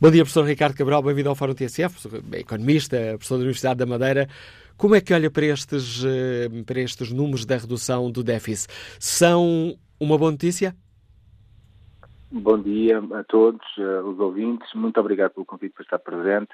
[0.00, 4.28] Bom dia, professor Ricardo Cabral, bem-vindo ao Fórum TSF, economista, professor da Universidade da Madeira.
[4.76, 8.72] Como é que olha para estes, eh, para estes números da redução do déficit?
[8.98, 10.74] São uma boa notícia?
[12.30, 14.72] Bom dia a todos uh, os ouvintes.
[14.74, 16.50] Muito obrigado pelo convite para estar presente.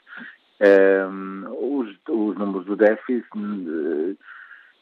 [0.61, 3.27] Um, os, os, números do déficit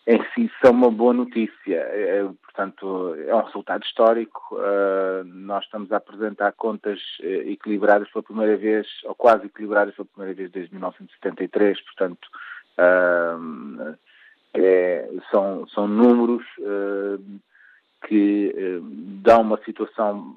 [0.07, 1.77] em si são uma boa notícia.
[1.77, 4.41] É, portanto, é um resultado histórico.
[4.53, 10.35] Uh, nós estamos a apresentar contas equilibradas pela primeira vez, ou quase equilibradas pela primeira
[10.35, 11.81] vez desde 1973.
[11.83, 12.29] Portanto,
[14.55, 16.45] é, são, são números
[18.07, 18.81] que eh,
[19.23, 20.35] dão uma situação,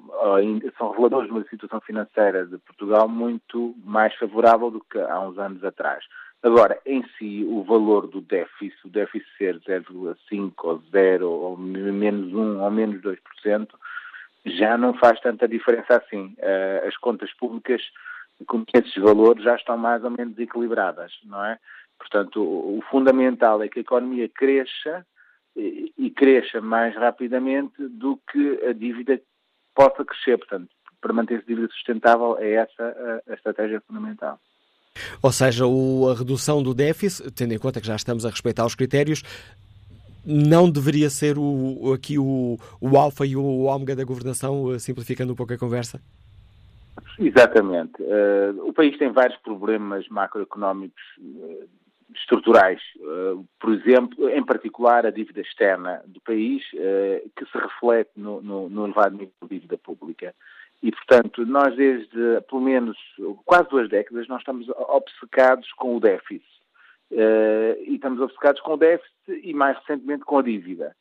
[0.78, 5.38] são reveladores de uma situação financeira de Portugal muito mais favorável do que há uns
[5.38, 6.04] anos atrás.
[6.42, 12.32] Agora, em si, o valor do déficit, o déficit ser 0,5 ou 0 ou menos
[12.32, 13.68] 1 ou menos 2%,
[14.44, 16.34] já não faz tanta diferença assim.
[16.38, 17.82] Eh, as contas públicas
[18.46, 21.58] com esses valores já estão mais ou menos equilibradas, não é?
[21.98, 25.06] Portanto, o fundamental é que a economia cresça
[25.56, 29.20] e, cresça mais rapidamente do que a dívida
[29.74, 30.36] possa crescer.
[30.36, 30.68] Portanto,
[31.00, 34.38] para manter essa dívida sustentável é essa a estratégia fundamental.
[35.22, 38.64] Ou seja, o, a redução do déficit, tendo em conta que já estamos a respeitar
[38.64, 39.22] os critérios,
[40.26, 45.32] não deveria ser o, aqui o, o alfa e o ômega da governação, eh, simplificando
[45.32, 46.00] um pouco a conversa?
[47.18, 48.02] Exatamente.
[48.02, 51.68] Uh, o país tem vários problemas macroeconómicos uh,
[52.14, 58.40] estruturais, eh, por exemplo, em particular a dívida externa do país, que se reflete no,
[58.40, 60.34] no, no elevado nível de dívida pública.
[60.82, 62.96] E, portanto, nós desde pelo menos
[63.44, 66.44] quase duas décadas nós estamos obcecados com o déficit.
[67.10, 70.94] Uh, e estamos obcecados com o déficit e mais recentemente com a dívida.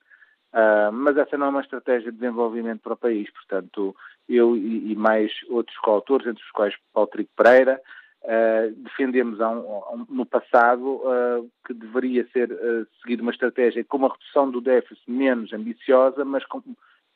[0.53, 3.29] Uh, mas essa não é uma estratégia de desenvolvimento para o país.
[3.31, 3.95] Portanto,
[4.29, 7.81] eu e, e mais outros coautores, entre os quais Paulo Trigo Pereira,
[8.25, 13.97] Uh, defendemos um, um, no passado uh, que deveria ser uh, seguida uma estratégia com
[13.97, 16.59] uma redução do déficit menos ambiciosa, mas com,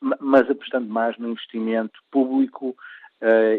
[0.00, 2.76] mas apostando mais no investimento público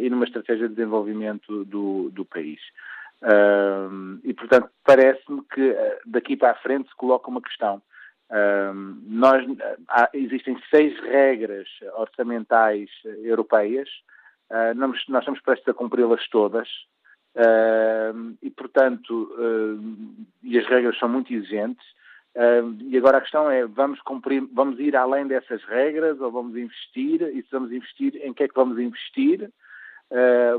[0.02, 2.60] e numa estratégia de desenvolvimento do, do país.
[4.24, 5.76] e, portanto, parece-me que
[6.06, 7.80] daqui para a frente se coloca uma questão.
[9.06, 9.46] nós,
[9.88, 12.90] há, existem seis regras orçamentais
[13.24, 13.88] europeias,
[14.76, 16.68] nós, nós estamos prestes a cumpri-las todas,
[17.36, 21.86] Uh, e, portanto, uh, e as regras são muito exigentes.
[22.36, 26.56] Uh, e agora a questão é, vamos cumprir, vamos ir além dessas regras ou vamos
[26.56, 27.22] investir?
[27.22, 29.50] E se vamos investir, em que é que vamos investir?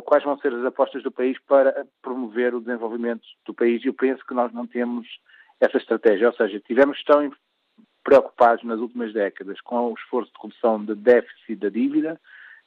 [0.06, 3.84] quais vão ser as apostas do país para promover o desenvolvimento do país?
[3.84, 5.06] E eu penso que nós não temos
[5.60, 6.28] essa estratégia.
[6.28, 7.30] Ou seja, tivemos tão
[8.02, 12.20] preocupados nas últimas décadas com o esforço de redução de déficit da dívida,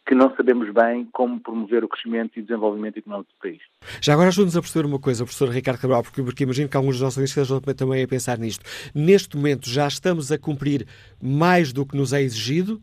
[0.06, 3.62] que não sabemos bem como promover o crescimento e desenvolvimento económico do país.
[4.00, 6.96] Já agora ajude-nos a perceber uma coisa, professor Ricardo Cabral, porque, porque imagino que alguns
[6.96, 8.64] dos nossos ouvintes estejam também a pensar nisto.
[8.94, 10.88] Neste momento já estamos a cumprir
[11.22, 12.82] mais do que nos é exigido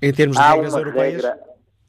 [0.00, 1.22] em termos de há regras europeias?
[1.22, 1.40] Regra,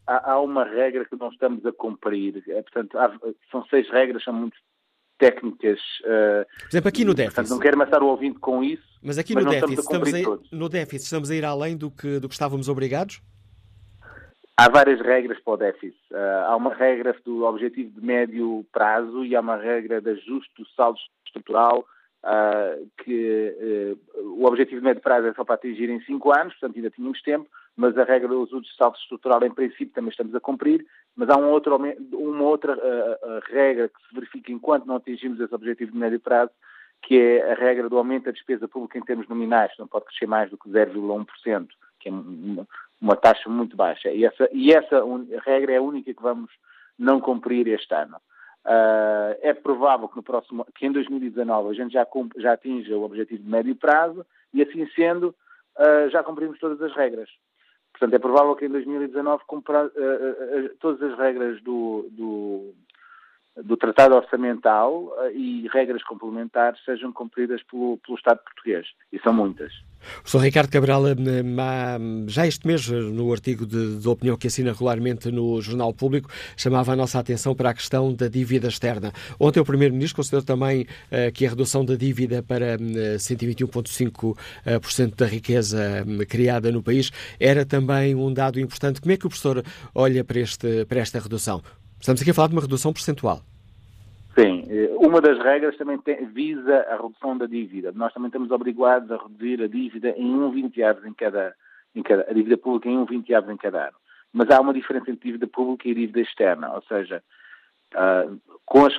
[0.08, 2.44] há, há, uma regra que não estamos a cumprir.
[2.48, 3.12] É, portanto, há,
[3.52, 4.58] são seis regras, são muito
[5.20, 5.80] técnicas.
[6.02, 7.36] Uh, Por exemplo, aqui no déficit.
[7.36, 8.84] Portanto, não quero matar o ouvinte com isso.
[9.02, 11.78] Mas aqui mas no, déficit, estamos a, estamos a, no déficit estamos a ir além
[11.78, 13.22] do que, do que estávamos obrigados?
[14.56, 15.98] Há várias regras para o déficit.
[16.12, 20.52] Uh, há uma regra do objetivo de médio prazo e há uma regra de ajuste
[20.56, 21.80] do saldo estrutural
[22.24, 26.54] uh, que uh, o objetivo de médio prazo é só para atingir em 5 anos,
[26.54, 30.12] portanto ainda tínhamos tempo, mas a regra do ajuste do saldo estrutural em princípio também
[30.12, 30.86] estamos a cumprir,
[31.16, 31.52] mas há um
[32.14, 32.78] uma outra
[33.50, 36.52] regra que se verifica enquanto não atingimos esse objetivo de médio prazo,
[37.02, 40.28] que é a regra do aumento da despesa pública em termos nominais, não pode crescer
[40.28, 41.68] mais do que 0,1%,
[42.00, 42.12] que é
[43.04, 44.10] uma taxa muito baixa.
[44.10, 45.04] E essa, e essa
[45.46, 46.50] regra é a única que vamos
[46.98, 48.16] não cumprir este ano.
[48.66, 53.04] Uh, é provável que, no próximo, que em 2019 a gente já, já atinja o
[53.04, 55.36] objetivo de médio prazo e, assim sendo,
[55.78, 57.30] uh, já cumprimos todas as regras.
[57.92, 62.74] Portanto, é provável que em 2019 cumpra, uh, todas as regras do, do,
[63.62, 68.88] do Tratado Orçamental e regras complementares sejam cumpridas pelo, pelo Estado português.
[69.12, 69.72] E são muitas.
[70.24, 70.40] O Sr.
[70.42, 71.16] Ricardo Cabral, eh,
[72.28, 76.30] já este mês, eh, no artigo de, de, opinião que assina regularmente no Jornal Público,
[76.58, 79.14] chamava a nossa atenção para a questão da dívida externa.
[79.40, 80.86] Ontem o Primeiro-Ministro considerou também
[81.34, 87.66] que a redução da dívida para uh, 121,5% da riqueza uh, criada no país era
[87.66, 89.00] também um dado importante.
[89.00, 89.64] Como é que o professor
[89.94, 91.62] olha para, este, para esta redução?
[92.04, 93.40] Estamos aqui a falar de uma redução percentual.
[94.38, 97.94] Sim, eh, uma das regras também tem, visa a redução da dívida.
[97.94, 101.56] Nós também estamos obrigados a reduzir a dívida em 1,20 avos em cada,
[101.96, 103.98] em cada, a dívida pública em 1,20 avos em cada ano.
[104.34, 107.24] Mas há uma diferença entre dívida pública e dívida externa, ou seja,
[107.94, 108.94] uh, com as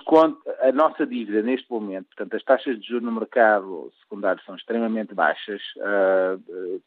[0.63, 5.13] a nossa dívida neste momento, portanto, as taxas de juros no mercado secundário são extremamente
[5.13, 5.61] baixas.
[5.77, 6.81] Uh,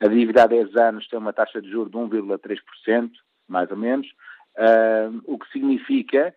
[0.00, 3.12] a dívida há 10 anos tem uma taxa de juros de 1,3%,
[3.46, 4.08] mais ou menos,
[4.56, 6.34] uh, o que significa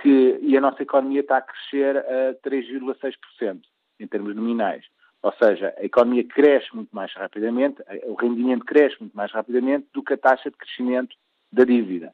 [0.00, 3.60] que, e a nossa economia está a crescer a 3,6%
[4.00, 4.84] em termos nominais.
[5.22, 10.02] Ou seja, a economia cresce muito mais rapidamente, o rendimento cresce muito mais rapidamente do
[10.02, 11.14] que a taxa de crescimento
[11.52, 12.12] da dívida.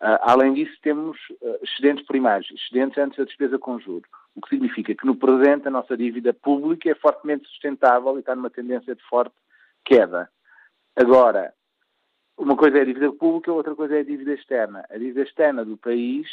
[0.00, 4.48] Uh, além disso, temos uh, excedentes primários, excedentes antes da despesa com juros, o que
[4.48, 8.94] significa que no presente a nossa dívida pública é fortemente sustentável e está numa tendência
[8.94, 9.34] de forte
[9.84, 10.28] queda.
[10.94, 11.52] Agora,
[12.38, 14.84] uma coisa é a dívida pública, outra coisa é a dívida externa.
[14.88, 16.26] A dívida externa do país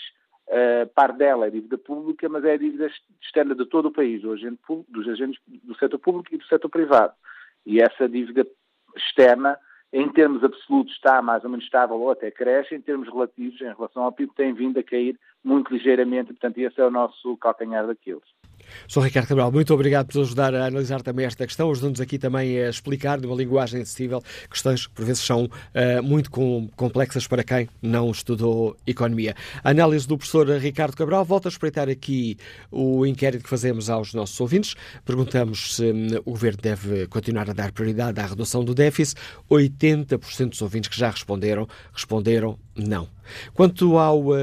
[0.48, 2.88] Uh, parte dela é dívida pública, mas é a dívida
[3.20, 6.70] externa de todo o país, do agente dos agentes do setor público e do setor
[6.70, 7.14] privado.
[7.66, 8.46] E essa dívida
[8.96, 9.58] externa,
[9.92, 13.74] em termos absolutos, está mais ou menos estável ou até cresce, em termos relativos, em
[13.74, 16.28] relação ao PIB, tem vindo a cair muito ligeiramente.
[16.28, 18.24] Portanto, esse é o nosso calcanhar daqueles.
[18.88, 19.02] Sr.
[19.02, 22.70] Ricardo Cabral, muito obrigado por ajudar a analisar também esta questão, ajudando-nos aqui também a
[22.70, 27.44] explicar de uma linguagem acessível questões que por vezes são uh, muito com, complexas para
[27.44, 29.36] quem não estudou economia.
[29.64, 32.38] A análise do professor Ricardo Cabral volta a espreitar aqui
[32.72, 34.76] o inquérito que fazemos aos nossos ouvintes.
[35.04, 39.20] Perguntamos se um, o governo deve continuar a dar prioridade à redução do déficit.
[39.50, 43.15] 80% dos ouvintes que já responderam, responderam não.
[43.54, 44.36] Quanto ao uh,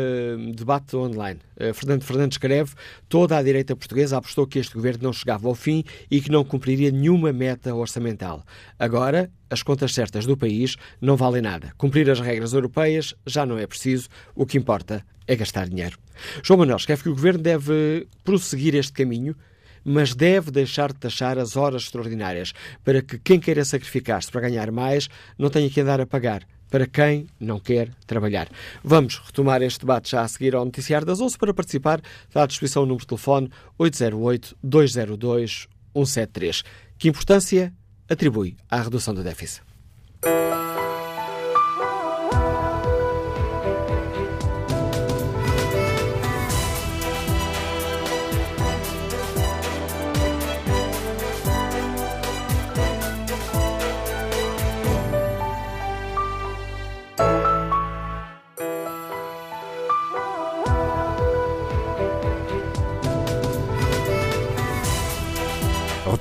[0.54, 2.72] debate online, uh, Fernando Fernandes escreve:
[3.08, 6.44] toda a direita portuguesa apostou que este governo não chegava ao fim e que não
[6.44, 8.44] cumpriria nenhuma meta orçamental.
[8.78, 11.72] Agora, as contas certas do país não valem nada.
[11.76, 14.08] Cumprir as regras europeias já não é preciso.
[14.34, 15.98] O que importa é gastar dinheiro.
[16.42, 19.36] João Manuel escreve que o governo deve prosseguir este caminho
[19.84, 22.52] mas deve deixar de taxar as horas extraordinárias
[22.84, 26.86] para que quem queira sacrificar-se para ganhar mais não tenha que andar a pagar para
[26.86, 28.48] quem não quer trabalhar.
[28.82, 32.00] Vamos retomar este debate já a seguir ao Noticiário das 11 para participar.
[32.26, 36.64] Está à disposição o número de telefone 808-202-173.
[36.96, 37.74] Que importância
[38.08, 39.60] atribui à redução do déficit?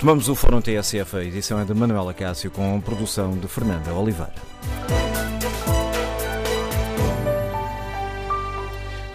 [0.02, 4.34] Retomamos o Fórum TSF, a edição é de Manuela Cássio com produção de Fernanda Oliveira.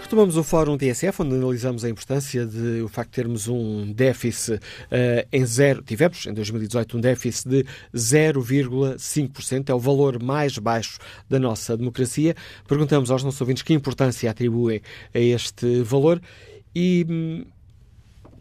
[0.01, 4.53] Retomamos o Fórum TSF, onde analisamos a importância de o facto de termos um déficit
[4.53, 5.81] uh, em zero.
[5.81, 12.33] Tivemos em 2018 um déficit de 0,5%, é o valor mais baixo da nossa democracia.
[12.65, 14.81] Perguntamos aos nossos ouvintes que importância atribuem
[15.13, 16.21] a este valor
[16.73, 17.43] e hum,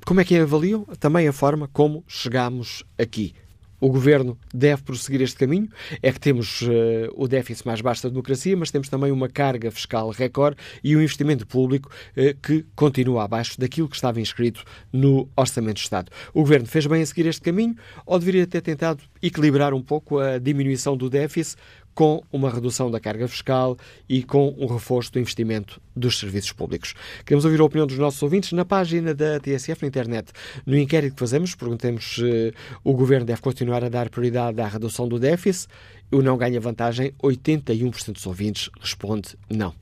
[0.07, 3.34] como é que avaliam também a forma como chegamos aqui.
[3.80, 5.68] O governo deve prosseguir este caminho.
[6.00, 6.66] É que temos uh,
[7.14, 11.02] o déficit mais baixo da democracia, mas temos também uma carga fiscal recorde e um
[11.02, 16.11] investimento público uh, que continua abaixo daquilo que estava inscrito no Orçamento de Estado.
[16.32, 17.74] O governo fez bem a seguir este caminho
[18.07, 21.61] ou deveria ter tentado equilibrar um pouco a diminuição do déficit
[21.97, 23.74] com uma redução da carga fiscal
[24.07, 26.94] e com um reforço do investimento dos serviços públicos.
[27.24, 30.30] Queremos ouvir a opinião dos nossos ouvintes na página da TSF na internet.
[30.66, 32.53] No inquérito que fazemos, perguntamos se
[32.84, 35.72] o Governo deve continuar a dar prioridade à redução do déficit.
[36.12, 39.72] O não ganha vantagem, 81% dos ouvintes responde não.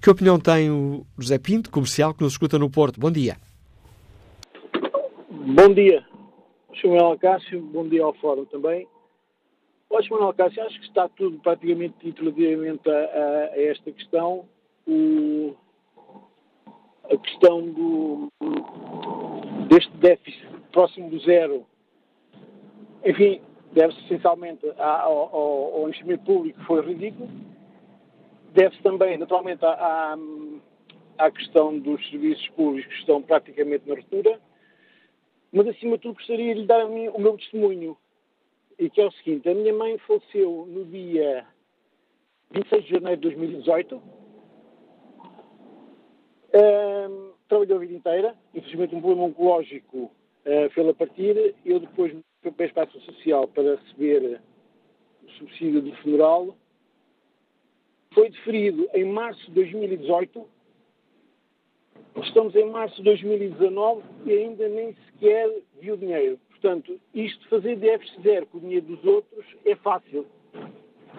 [0.00, 3.00] Que opinião tem o José Pinto, comercial, que nos escuta no Porto?
[3.00, 3.38] Bom dia.
[5.30, 6.04] Bom dia,
[6.80, 8.86] Samuel Cássio, bom dia ao Fórum também.
[9.94, 14.48] Olha, Manuel Cássio, acho que está tudo praticamente dito relativamente a, a, a esta questão.
[14.88, 15.54] O,
[17.04, 18.32] a questão do,
[19.68, 21.66] deste déficit próximo do zero,
[23.04, 27.28] enfim, deve-se essencialmente ao, ao, ao, investimento público, que foi ridículo.
[28.54, 30.16] Deve-se também, naturalmente, à,
[31.18, 34.40] à questão dos serviços públicos que estão praticamente na ruptura.
[35.52, 37.94] Mas, acima de tudo, gostaria de lhe dar o meu testemunho
[38.82, 41.46] e que é o seguinte: a minha mãe faleceu no dia
[42.50, 44.02] 26 de janeiro de 2018.
[46.54, 51.54] Um, trabalhou a vida inteira, infelizmente um problema oncológico uh, fez-la partir.
[51.64, 52.12] Eu depois
[52.42, 54.40] fui para a espaço social para receber
[55.22, 56.56] o subsídio do funeral.
[58.12, 60.44] Foi deferido em março de 2018.
[62.16, 66.38] Estamos em março de 2019 e ainda nem sequer viu dinheiro.
[66.62, 70.24] Portanto, isto fazer déficit zero com o dinheiro dos outros é fácil.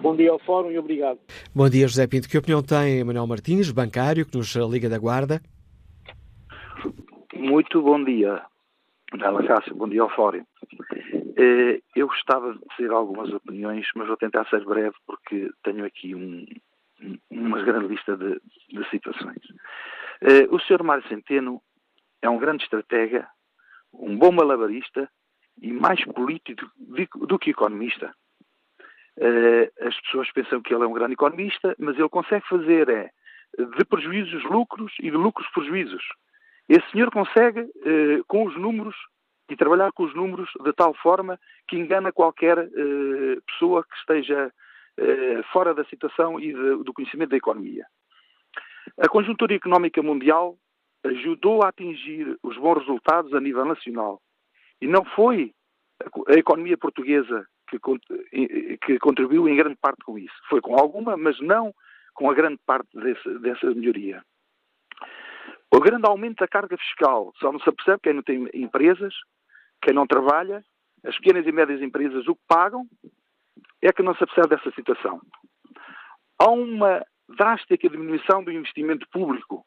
[0.01, 1.19] Bom dia ao Fórum e obrigado.
[1.53, 2.29] Bom dia, José Pinto.
[2.29, 5.41] Que opinião tem Manuel Martins, bancário, que nos liga da Guarda?
[7.33, 8.41] Muito bom dia,
[9.11, 9.75] Manuela Cássio.
[9.75, 10.45] Bom dia ao Fórum.
[11.35, 16.15] Eh, eu gostava de dizer algumas opiniões, mas vou tentar ser breve porque tenho aqui
[16.15, 16.45] um,
[17.29, 18.39] uma grande lista de,
[18.69, 19.41] de situações.
[20.21, 20.83] Eh, o Sr.
[20.83, 21.61] Mário Centeno
[22.21, 23.27] é um grande estratega,
[23.93, 25.09] um bom malabarista
[25.61, 26.65] e mais político
[27.27, 28.13] do que economista.
[29.17, 33.09] Uh, as pessoas pensam que ele é um grande economista, mas ele consegue fazer é
[33.55, 36.03] de prejuízos lucros e de lucros prejuízos.
[36.67, 38.95] Esse senhor consegue, uh, com os números,
[39.49, 41.37] e trabalhar com os números de tal forma
[41.67, 44.51] que engana qualquer uh, pessoa que esteja
[45.51, 47.83] fora da situação e do conhecimento da economia.
[48.99, 50.55] A conjuntura económica mundial
[51.03, 54.21] ajudou a atingir os bons resultados a nível nacional
[54.83, 55.53] e não foi
[56.27, 60.35] a economia portuguesa que, contribuiu em grande parte com isso.
[60.49, 61.73] Foi com alguma, mas não
[62.13, 64.21] com a grande parte desse, dessa melhoria.
[65.73, 69.13] O grande aumento da carga fiscal só não se apercebe quem não tem empresas,
[69.81, 70.61] quem não trabalha,
[71.05, 72.85] as pequenas e médias empresas o que pagam,
[73.81, 75.21] é que não se apercebe dessa situação.
[76.37, 79.65] Há uma drástica diminuição do investimento público,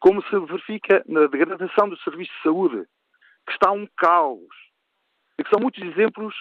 [0.00, 2.86] como se verifica na degradação do serviço de saúde,
[3.46, 4.54] que está um caos.
[5.38, 6.34] E que são muitos exemplos,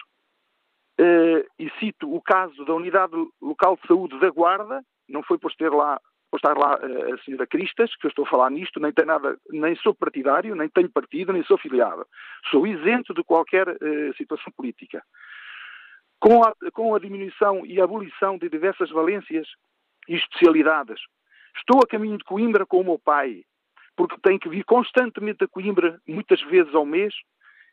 [0.99, 5.53] eh, e cito o caso da Unidade Local de Saúde da Guarda, não foi por,
[5.55, 5.99] ter lá,
[6.29, 9.05] por estar lá eh, a senhora Cristas, que eu estou a falar nisto, nem tem
[9.05, 12.05] nada, nem sou partidário, nem tenho partido, nem sou filiado.
[12.49, 15.03] Sou isento de qualquer eh, situação política.
[16.19, 19.47] Com a, com a diminuição e a abolição de diversas valências
[20.07, 20.99] e especialidades,
[21.57, 23.43] estou a caminho de Coimbra com o meu pai,
[24.01, 27.13] porque tem que vir constantemente a Coimbra, muitas vezes ao mês,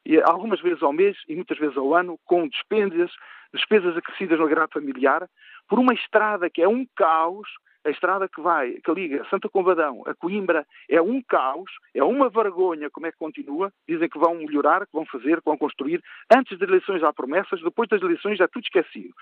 [0.05, 3.11] e algumas vezes ao mês e muitas vezes ao ano, com despesas,
[3.55, 5.27] despesas acrescidas no agrado familiar,
[5.67, 7.49] por uma estrada que é um caos,
[7.83, 12.29] a estrada que vai, que liga Santa Combadão a Coimbra, é um caos, é uma
[12.29, 13.73] vergonha como é que continua.
[13.89, 16.03] Dizem que vão melhorar, que vão fazer, que vão construir.
[16.31, 19.15] Antes das eleições há promessas, depois das eleições já tudo esquecido.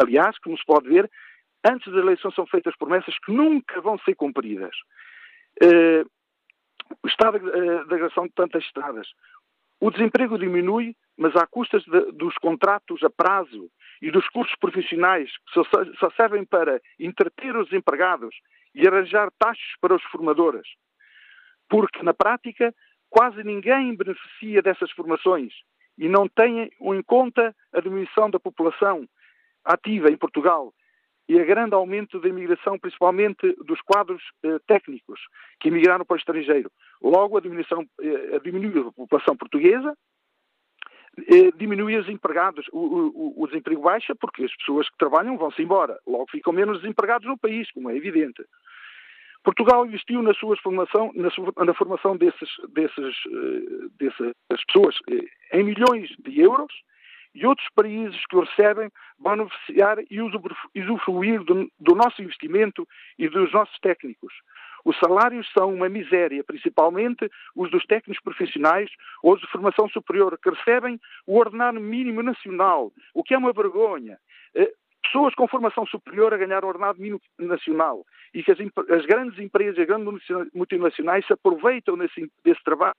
[0.00, 1.10] Aliás, como se pode ver,
[1.64, 4.76] antes das eleições são feitas promessas que nunca vão ser cumpridas.
[5.60, 6.08] Uh,
[7.02, 9.08] o estado da degradação de tantas estradas.
[9.80, 13.68] O desemprego diminui, mas há custas de, dos contratos a prazo
[14.00, 15.64] e dos cursos profissionais que só,
[15.98, 18.34] só servem para entreter os empregados
[18.74, 20.66] e arranjar taxas para os formadores.
[21.68, 22.74] Porque, na prática,
[23.10, 25.52] quase ninguém beneficia dessas formações
[25.98, 29.06] e não tem em conta a diminuição da população
[29.64, 30.72] ativa em Portugal
[31.28, 35.20] e a grande aumento da imigração, principalmente dos quadros eh, técnicos
[35.60, 36.70] que emigraram para o estrangeiro.
[37.00, 39.96] Logo, a diminuição, eh, a diminuiu a população portuguesa,
[41.18, 45.62] eh, diminui os empregados, o, o, o, desemprego baixa porque as pessoas que trabalham vão-se
[45.62, 45.98] embora.
[46.06, 48.42] Logo, ficam menos desempregados no país, como é evidente.
[49.44, 55.58] Portugal investiu na, sua formação, na, sua, na formação desses, desses, eh, dessas pessoas eh,
[55.58, 56.72] em milhões de euros
[57.34, 62.86] e outros países que o recebem beneficiar e usufruir do, do nosso investimento
[63.18, 64.32] e dos nossos técnicos.
[64.84, 68.90] Os salários são uma miséria, principalmente os dos técnicos profissionais
[69.22, 73.52] ou os de formação superior, que recebem o ordenado mínimo nacional, o que é uma
[73.52, 74.18] vergonha.
[74.54, 74.72] Eh,
[75.02, 78.04] pessoas com formação superior a ganhar o ordenado mínimo nacional
[78.34, 78.58] e que as,
[78.90, 80.24] as grandes empresas, as grandes
[80.54, 82.94] multinacionais se aproveitam desse, desse trabalho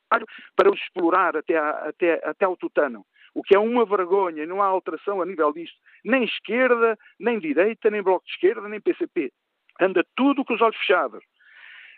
[0.56, 4.62] para os explorar até, a, até, até ao tutano o que é uma vergonha, não
[4.62, 9.32] há alteração a nível disto, nem esquerda, nem direita, nem bloco de esquerda, nem PCP.
[9.80, 11.24] Anda tudo com os olhos fechados.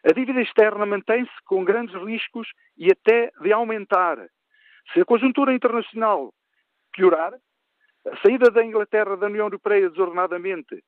[0.06, 4.18] A dívida externa mantém-se com grandes riscos e até de aumentar.
[4.94, 6.34] Se a conjuntura internacional
[6.94, 7.34] piorar,
[8.08, 10.84] a saída da Inglaterra da União Europeia desordenadamente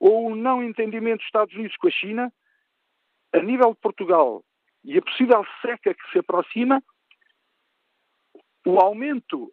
[0.00, 2.32] ou o não entendimento dos Estados Unidos com a China,
[3.32, 4.42] a nível de Portugal
[4.82, 6.82] e a possível seca que se aproxima,
[8.66, 9.52] o aumento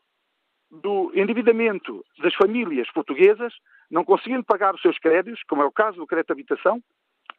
[0.72, 3.54] do endividamento das famílias portuguesas,
[3.90, 6.82] não conseguindo pagar os seus créditos, como é o caso do crédito de habitação,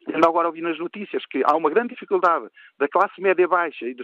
[0.07, 3.93] Ainda agora ouvi nas notícias que há uma grande dificuldade da classe média baixa e
[3.93, 4.03] de,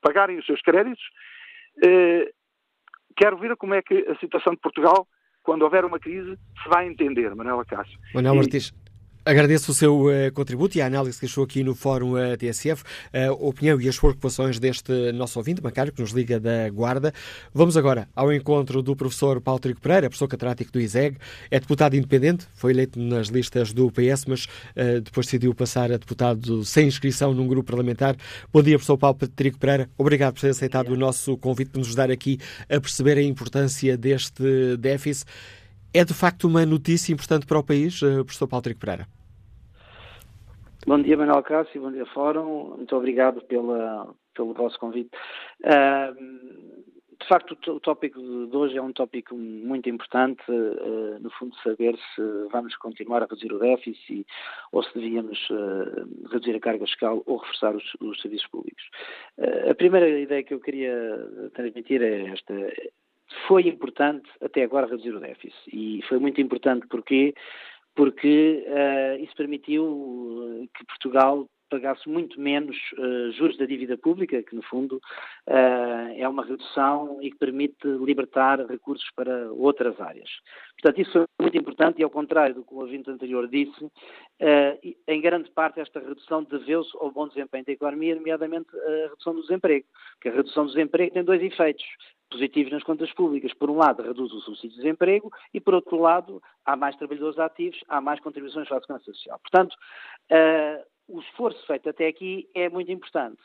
[0.00, 1.02] pagarem os seus créditos.
[1.84, 2.32] Eh,
[3.16, 5.06] quero ver como é que a situação de Portugal,
[5.42, 7.98] quando houver uma crise, se vai entender, Manuela Cássio.
[8.14, 8.72] Manuel Martins.
[9.28, 12.84] Agradeço o seu uh, contributo e a análise que deixou aqui no Fórum uh, TSF,
[13.12, 17.12] a opinião e as preocupações deste nosso ouvinte bancário que nos liga da Guarda.
[17.52, 21.16] Vamos agora ao encontro do professor Paulo Trigo Pereira, professor catedrático do ISEG,
[21.50, 25.96] é deputado independente, foi eleito nas listas do PS, mas uh, depois decidiu passar a
[25.96, 28.14] deputado sem inscrição num grupo parlamentar.
[28.52, 29.90] Bom dia, professor Paulo Trigo Pereira.
[29.98, 32.38] Obrigado por ter aceitado o nosso convite para nos ajudar aqui
[32.70, 35.26] a perceber a importância deste déficit.
[35.94, 39.06] É de facto uma notícia importante para o país, professor Paulo Trigo Pereira?
[40.86, 42.76] Bom dia, Manuel Cássio, bom dia, Fórum.
[42.76, 45.10] Muito obrigado pela, pelo vosso convite.
[45.64, 46.14] Uh,
[47.18, 51.98] de facto, o tópico de hoje é um tópico muito importante, uh, no fundo, saber
[52.14, 52.22] se
[52.52, 54.24] vamos continuar a reduzir o déficit
[54.70, 58.84] ou se devíamos uh, reduzir a carga fiscal ou reforçar os, os serviços públicos.
[59.68, 60.94] A primeira ideia que eu queria
[61.52, 62.54] transmitir é esta.
[63.46, 65.56] Foi importante até agora reduzir o déficit.
[65.72, 67.34] E foi muito importante porque
[67.94, 74.42] porque uh, isso permitiu eh, que Portugal pagasse muito menos uh, juros da dívida pública,
[74.42, 80.28] que no fundo uh, é uma redução e que permite libertar recursos para outras áreas.
[80.80, 84.96] Portanto, isso foi muito importante e, ao contrário do que o ouvinte anterior disse, uh,
[85.08, 89.42] em grande parte esta redução deveu-se ao bom desempenho da economia, nomeadamente a redução do
[89.42, 91.84] desemprego, porque a redução do desemprego tem dois efeitos
[92.30, 93.52] positivos nas contas públicas.
[93.54, 97.38] Por um lado, reduz o subsídio de desemprego e, por outro lado, há mais trabalhadores
[97.38, 99.38] ativos, há mais contribuições para a segurança social.
[99.40, 99.74] Portanto,
[100.32, 103.40] uh, o esforço feito até aqui é muito importante.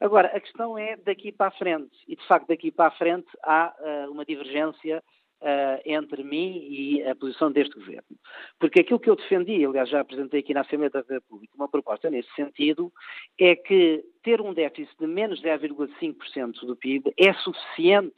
[0.00, 1.96] Agora, a questão é daqui para a frente.
[2.06, 5.02] E, de facto, daqui para a frente há uh, uma divergência
[5.42, 8.16] uh, entre mim e a posição deste governo.
[8.58, 12.10] Porque aquilo que eu defendi, aliás, já apresentei aqui na Assembleia da República uma proposta
[12.10, 12.92] nesse sentido,
[13.38, 18.14] é que ter um déficit de menos 0,5% do PIB é suficiente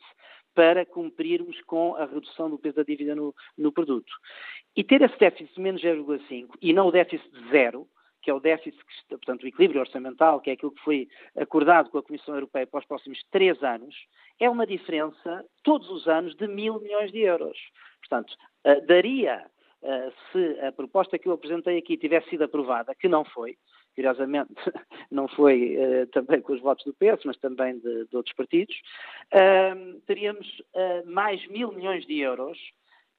[0.54, 4.12] para cumprirmos com a redução do peso da dívida no, no produto.
[4.76, 7.86] E ter esse déficit de menos 0,5% e não o déficit de zero,
[8.22, 11.98] que é o déficit, portanto, o equilíbrio orçamental, que é aquilo que foi acordado com
[11.98, 13.94] a Comissão Europeia para os próximos três anos,
[14.40, 17.58] é uma diferença, todos os anos, de mil milhões de euros.
[18.00, 18.34] Portanto,
[18.66, 19.44] uh, daria,
[19.82, 23.56] uh, se a proposta que eu apresentei aqui tivesse sido aprovada, que não foi,
[23.94, 24.52] curiosamente
[25.10, 28.76] não foi uh, também com os votos do PS, mas também de, de outros partidos,
[30.06, 30.62] teríamos
[31.04, 32.58] mais mil milhões de euros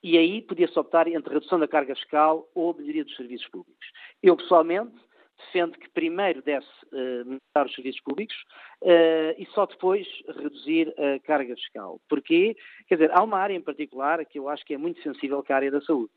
[0.02, 3.86] e aí podia-se optar entre redução da carga fiscal ou melhoria dos serviços públicos.
[4.24, 4.95] Eu, pessoalmente,
[5.38, 8.36] defendo que primeiro deve uh, melhorar os serviços públicos
[8.82, 12.00] uh, e só depois reduzir a carga fiscal.
[12.10, 12.56] Porquê?
[12.88, 15.52] Quer dizer, há uma área em particular que eu acho que é muito sensível, que
[15.52, 16.12] é a área da saúde.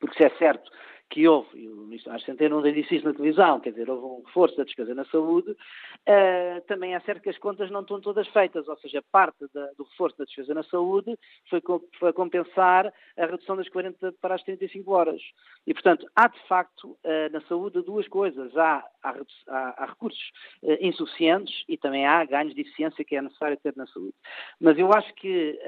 [0.00, 0.70] Porque se é certo
[1.10, 4.04] que houve, e o Ministro Acho Centeno não disse isso na televisão, quer dizer, houve
[4.04, 8.00] um reforço da despesa na saúde, uh, também é certo que as contas não estão
[8.00, 11.62] todas feitas, ou seja, parte da, do reforço da despesa na saúde foi,
[11.98, 15.22] foi compensar a redução das 40 para as 35 horas.
[15.66, 18.54] E, portanto, há de facto uh, na saúde duas coisas.
[18.56, 19.16] Há, há,
[19.48, 20.30] há, há recursos
[20.62, 24.14] uh, insuficientes e também há ganhos de eficiência que é necessário ter na saúde.
[24.60, 25.58] Mas eu acho que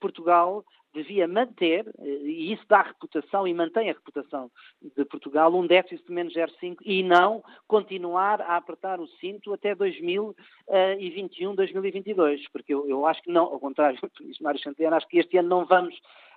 [0.00, 4.50] Portugal devia manter, e isso dá reputação e mantém a reputação
[4.96, 9.74] de Portugal, um déficit de menos 0,5 e não continuar a apertar o cinto até
[9.74, 15.08] 2021, 2022, porque eu, eu acho que não, ao contrário do Ministro Mário Centeno, acho
[15.08, 15.94] que este ano não vamos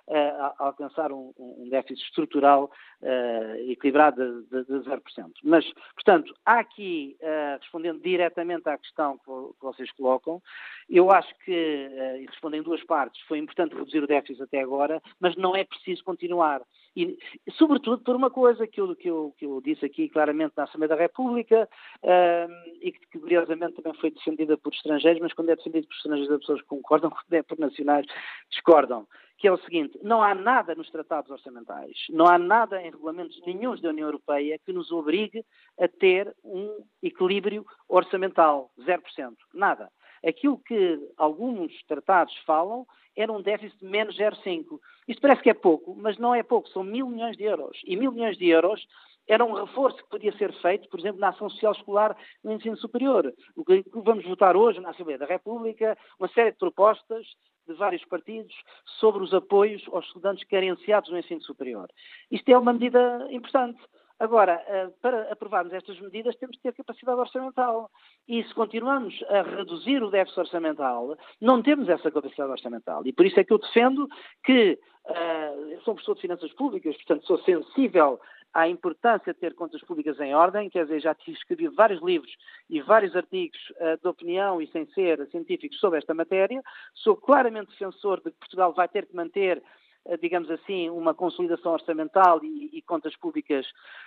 [0.08, 2.70] a, alcançar um, um, déficit estrutural
[3.02, 5.00] uh, equilibrado de, de, de 0%.
[5.42, 10.42] Mas, portanto, há aqui, uh, respondendo diretamente à questão que, que, vocês colocam,
[10.88, 14.60] eu acho que, uh, e respondendo em duas partes, foi importante reduzir o déficit até
[14.60, 16.62] agora, mas não é preciso continuar.
[16.96, 17.18] E,
[17.52, 20.90] sobretudo por uma coisa que eu, que eu, que eu disse aqui claramente na Assembleia
[20.90, 21.68] da República
[22.02, 26.32] uh, e que, curiosamente também foi defendida por estrangeiros, mas quando é defendida por estrangeiros
[26.32, 28.06] as pessoas concordam, quando é por nacionais
[28.50, 29.06] discordam,
[29.38, 33.40] que é o seguinte, não há nada nos tratados orçamentais, não há nada em regulamentos
[33.44, 35.44] nenhums da União Europeia que nos obrigue
[35.78, 39.90] a ter um equilíbrio orçamental, 0%, nada.
[40.24, 44.78] Aquilo que alguns tratados falam era um déficit de menos 0,5.
[45.06, 47.78] Isto parece que é pouco, mas não é pouco, são mil milhões de euros.
[47.84, 48.86] E mil milhões de euros
[49.26, 52.76] era um reforço que podia ser feito, por exemplo, na ação social escolar no ensino
[52.76, 53.32] superior.
[53.56, 57.26] O que vamos votar hoje na Assembleia da República, uma série de propostas
[57.66, 58.54] de vários partidos
[59.00, 61.88] sobre os apoios aos estudantes carenciados no ensino superior.
[62.30, 63.80] Isto é uma medida importante.
[64.18, 67.90] Agora, eh, para aprovarmos estas medidas, temos de ter capacidade orçamental.
[68.28, 73.02] E se continuamos a reduzir o déficit orçamental, não temos essa capacidade orçamental.
[73.04, 74.08] E por isso é que eu defendo
[74.44, 78.20] que, uh, sou professor de finanças públicas, portanto sou sensível
[78.54, 82.32] à importância de ter contas públicas em ordem, quer dizer, já escrevi vários livros
[82.70, 86.62] e vários artigos uh, de opinião e sem ser científicos sobre esta matéria.
[86.94, 89.60] Sou claramente defensor de que Portugal vai ter que manter
[90.06, 93.66] eh, digamos assim, uma consolidação orçamental e, e, contas públicas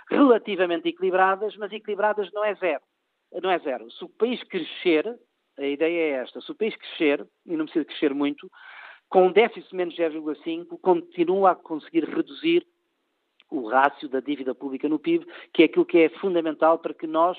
[0.10, 2.82] relativamente equilibradas, mas equilibradas não é zero.
[3.42, 3.90] Não é zero.
[3.92, 5.20] Se o país crescer,
[5.58, 8.50] a ideia é esta, se o país crescer, e não precisa crescer muito,
[9.10, 12.66] com um déficit menos 0,5, continua a conseguir reduzir
[13.50, 17.08] o rácio da dívida pública no PIB, que é aquilo que é fundamental para que
[17.08, 17.38] nós,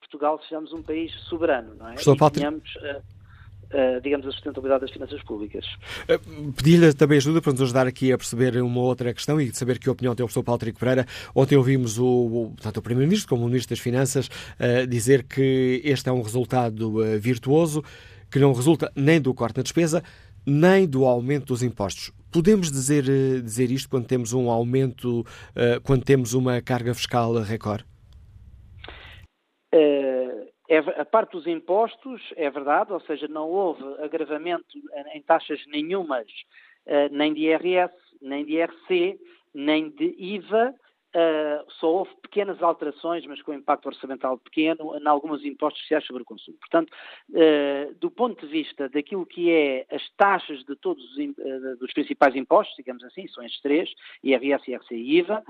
[0.00, 1.94] Portugal, sejamos um país soberano, não é?
[1.94, 5.66] Estou e tenhamos, uh, uh, digamos, a sustentabilidade das finanças públicas.
[6.08, 9.78] Uh, Pedi-lhe também ajuda para nos ajudar aqui a perceber uma outra questão e saber
[9.78, 11.04] que opinião tem o professor Paulo Trico Pereira.
[11.34, 14.30] Ontem ouvimos o, tanto o Primeiro-Ministro como o Ministro das Finanças
[14.88, 17.82] dizer que este é um resultado virtuoso,
[18.30, 20.04] que não resulta nem do corte na despesa,
[20.46, 22.12] nem do aumento dos impostos.
[22.32, 27.32] Podemos dizer, eh, dizer isto quando temos um aumento, uh, quando temos uma carga fiscal
[27.40, 27.84] recorde?
[29.74, 34.66] Uh, é, a parte dos impostos é verdade, ou seja, não houve agravamento
[35.14, 36.26] em taxas nenhumas,
[37.10, 39.18] nem de IRS, nem de IRC,
[39.54, 40.74] nem de IVA,
[41.14, 46.22] Uh, só houve pequenas alterações, mas com impacto orçamental pequeno, em alguns impostos sociais sobre
[46.22, 46.58] o consumo.
[46.58, 46.92] Portanto,
[47.30, 51.92] uh, do ponto de vista daquilo que é as taxas de todos os uh, dos
[51.94, 53.90] principais impostos, digamos assim, são estes três,
[54.22, 55.42] IRS, IRC e IVA,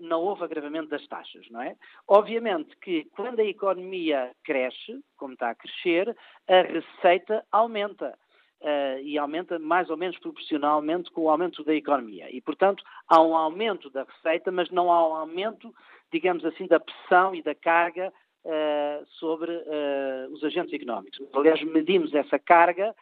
[0.00, 1.76] não houve agravamento das taxas, não é?
[2.08, 6.16] Obviamente que quando a economia cresce, como está a crescer,
[6.48, 8.18] a receita aumenta
[8.62, 12.28] uh, e aumenta mais ou menos proporcionalmente com o aumento da economia.
[12.34, 15.74] E, portanto, há um aumento da receita, mas não há um aumento,
[16.12, 18.12] digamos assim, da pressão e da carga
[18.44, 21.20] uh, sobre uh, os agentes económicos.
[21.34, 22.94] Aliás, medimos essa carga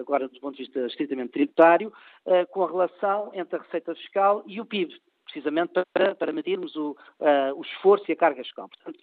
[0.00, 1.92] agora do ponto de vista estritamente tributário,
[2.50, 6.96] com a relação entre a receita fiscal e o PIB, precisamente para, para medirmos o,
[7.54, 8.68] o esforço e a carga fiscal.
[8.68, 8.98] Portanto,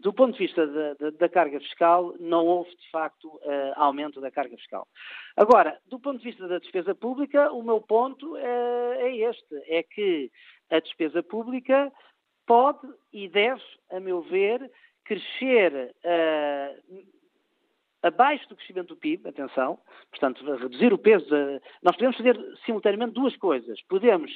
[0.00, 4.20] do ponto de vista da, da, da carga fiscal, não houve, de facto, uh, aumento
[4.20, 4.86] da carga fiscal.
[5.36, 8.36] Agora, do ponto de vista da despesa pública, o meu ponto uh,
[8.98, 10.30] é este: é que
[10.70, 11.92] a despesa pública
[12.46, 14.70] pode e deve, a meu ver,
[15.04, 17.04] crescer uh,
[18.02, 19.78] abaixo do crescimento do PIB, atenção,
[20.10, 21.24] portanto, reduzir o peso.
[21.24, 21.60] De...
[21.82, 23.80] Nós podemos fazer simultaneamente duas coisas.
[23.88, 24.30] Podemos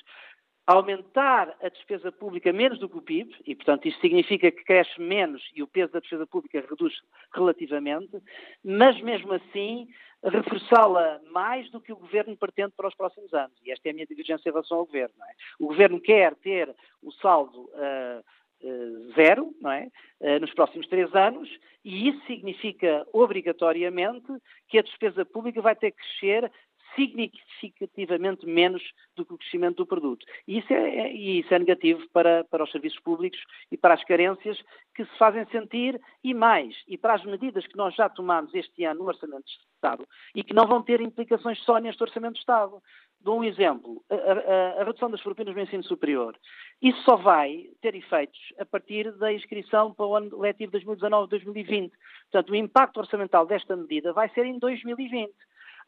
[0.68, 5.00] aumentar a despesa pública menos do que o PIB, e portanto isso significa que cresce
[5.00, 6.92] menos e o peso da despesa pública reduz
[7.32, 8.20] relativamente,
[8.62, 9.88] mas mesmo assim
[10.22, 13.56] reforçá-la mais do que o Governo pretende para os próximos anos.
[13.64, 15.14] E esta é a minha divergência em relação ao Governo.
[15.24, 15.32] É?
[15.58, 18.22] O Governo quer ter o saldo uh,
[18.62, 19.88] uh, zero não é?
[20.20, 21.48] Uh, nos próximos três anos
[21.82, 24.30] e isso significa obrigatoriamente
[24.68, 26.52] que a despesa pública vai ter que crescer
[26.95, 28.82] significativamente menos
[29.16, 30.24] do que o crescimento do produto.
[30.47, 33.39] E isso é, é, isso é negativo para, para os serviços públicos
[33.70, 34.59] e para as carências
[34.95, 38.84] que se fazem sentir e mais, e para as medidas que nós já tomamos este
[38.84, 42.41] ano no Orçamento de Estado e que não vão ter implicações só neste Orçamento de
[42.41, 42.82] Estado.
[43.20, 46.36] Dou um exemplo, a, a, a redução das propinas no ensino superior.
[46.80, 51.91] Isso só vai ter efeitos a partir da inscrição para o ano letivo 2019-2020.
[52.30, 55.32] Portanto, o impacto orçamental desta medida vai ser em 2020.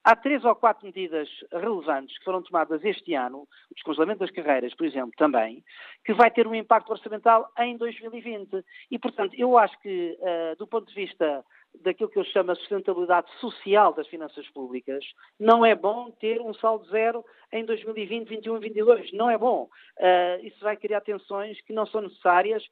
[0.03, 4.75] Há três ou quatro medidas relevantes que foram tomadas este ano, o descongelamento das carreiras,
[4.75, 5.63] por exemplo, também,
[6.05, 8.65] que vai ter um impacto orçamental em 2020.
[8.91, 11.45] E, portanto, eu acho que, uh, do ponto de vista
[11.83, 15.05] daquilo que eu chamo a sustentabilidade social das finanças públicas,
[15.39, 19.13] não é bom ter um saldo zero em 2020, 2021 e 2022.
[19.13, 19.69] Não é bom.
[19.99, 22.65] Uh, isso vai criar tensões que não são necessárias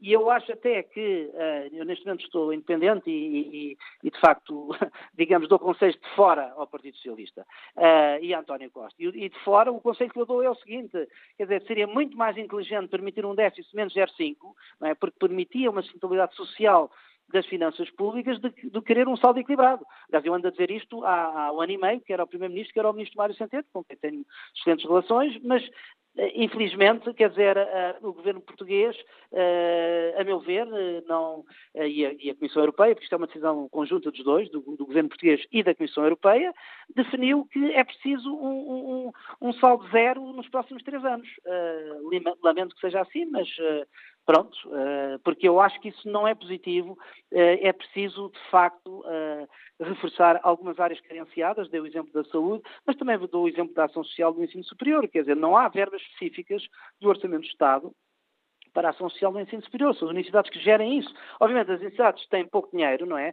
[0.00, 4.20] e eu acho até que, uh, eu neste momento estou independente e, e, e, de
[4.20, 4.68] facto,
[5.16, 8.94] digamos, dou conselhos de fora ao Partido Socialista uh, e a António Costa.
[9.02, 10.92] E, e, de fora, o conselho que eu dou é o seguinte,
[11.38, 14.36] quer dizer, seria muito mais inteligente permitir um déficit menos 0,5,
[14.82, 14.94] é?
[14.94, 16.90] porque permitia uma sustentabilidade social
[17.32, 19.84] das finanças públicas de, de, querer um saldo equilibrado.
[20.08, 22.26] Aliás, eu ando a dizer isto há, há um ano e meio, que era o
[22.26, 24.24] Primeiro-Ministro, que era o Ministro Mário Centeno, com quem tenho
[24.54, 25.62] excelentes relações, mas
[26.16, 27.56] eh, infelizmente, quer dizer,
[28.02, 28.96] o governo português,
[29.32, 33.68] eh, a meu ver, eh, não, e, a, Comissão Europeia, porque isto é uma decisão
[33.68, 36.54] conjunta dos dois, do, do governo português e da Comissão Europeia,
[36.94, 39.10] definiu que é preciso um,
[39.40, 41.28] um, um saldo zero nos próximos três anos.
[42.42, 43.48] lamento que seja assim, mas
[44.26, 46.98] Pronto, eh, porque eu acho que isso não é positivo.
[47.32, 49.46] Eh, é preciso, de facto, eh,
[49.80, 53.84] reforçar algumas áreas carenciadas, dei o exemplo da saúde, mas também dou o exemplo da
[53.84, 55.06] ação social do ensino superior.
[55.06, 56.66] Quer dizer, não há verbas específicas
[57.00, 57.92] do Orçamento do Estado
[58.76, 59.94] para a ação social do ensino superior.
[59.94, 61.12] São as universidades que gerem isso.
[61.40, 63.32] Obviamente, as universidades têm pouco dinheiro, não é?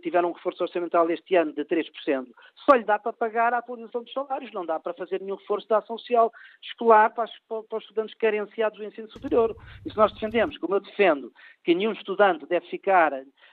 [0.00, 2.28] Tiveram um reforço orçamental este ano de 3%.
[2.64, 5.68] Só lhe dá para pagar a atualização dos salários, não dá para fazer nenhum reforço
[5.68, 6.32] da ação social
[6.62, 9.56] escolar para, para os estudantes carenciados do ensino superior.
[9.82, 11.32] Se nós defendemos, como eu defendo,
[11.64, 13.10] que nenhum estudante deve ficar,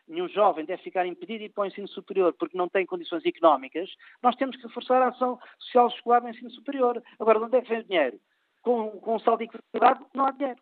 [0.07, 3.25] nenhum jovem deve ficar impedido de ir para o ensino superior porque não tem condições
[3.25, 3.89] económicas,
[4.21, 7.01] nós temos que reforçar a ação social escolar no ensino superior.
[7.19, 8.19] Agora, onde é que vem o dinheiro?
[8.61, 10.59] Com, com um saldo equilibrado, não há dinheiro.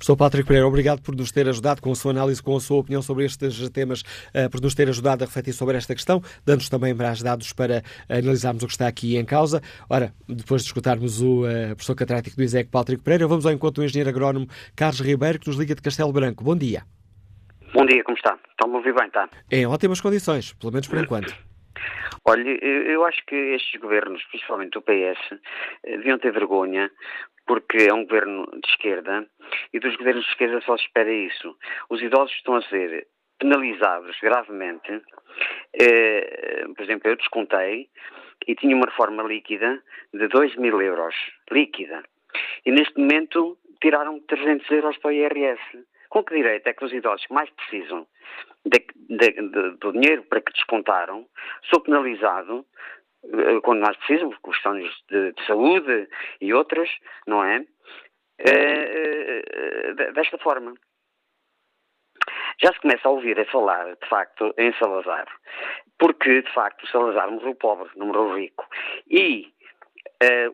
[0.00, 2.78] Professor Patrick Pereira, obrigado por nos ter ajudado com a sua análise, com a sua
[2.78, 6.68] opinião sobre estes temas, uh, por nos ter ajudado a refletir sobre esta questão, dando-nos
[6.68, 9.60] também mais dados para analisarmos o que está aqui em causa.
[9.88, 13.82] Ora, depois de escutarmos o uh, professor catedrático do ISEC, Patrick Pereira, vamos ao encontro
[13.82, 16.42] do engenheiro agrónomo Carlos Ribeiro, que nos liga de Castelo Branco.
[16.42, 16.82] Bom dia.
[17.74, 18.38] Bom dia, como está?
[18.50, 19.28] Estão-me a ouvir bem, está?
[19.50, 21.49] Em ótimas condições, pelo menos por enquanto.
[22.30, 25.32] Olha, eu acho que estes governos, principalmente o PS,
[25.82, 26.88] eh, deviam ter vergonha
[27.44, 29.26] porque é um governo de esquerda
[29.72, 31.56] e dos governos de esquerda só se espera isso.
[31.88, 35.02] Os idosos estão a ser penalizados gravemente.
[35.74, 37.88] Eh, por exemplo, eu descontei
[38.46, 39.82] e tinha uma reforma líquida
[40.14, 41.16] de 2 mil euros.
[41.50, 42.00] Líquida.
[42.64, 45.60] E neste momento tiraram 300 euros para o IRS.
[46.10, 48.06] Com que direito é que os idosos que mais precisam
[48.66, 51.26] de, de, de, do dinheiro para que descontaram,
[51.70, 52.66] sou penalizado
[53.24, 56.08] eh, quando nós precisamos, questões de, de saúde
[56.40, 56.90] e outras,
[57.28, 57.64] não é?
[58.38, 59.42] é?
[60.12, 60.74] Desta forma.
[62.60, 65.26] Já se começa a ouvir a falar, de facto, em Salazar,
[65.98, 68.66] porque, de facto, Salazar morreu pobre, não morreu rico.
[69.08, 69.50] E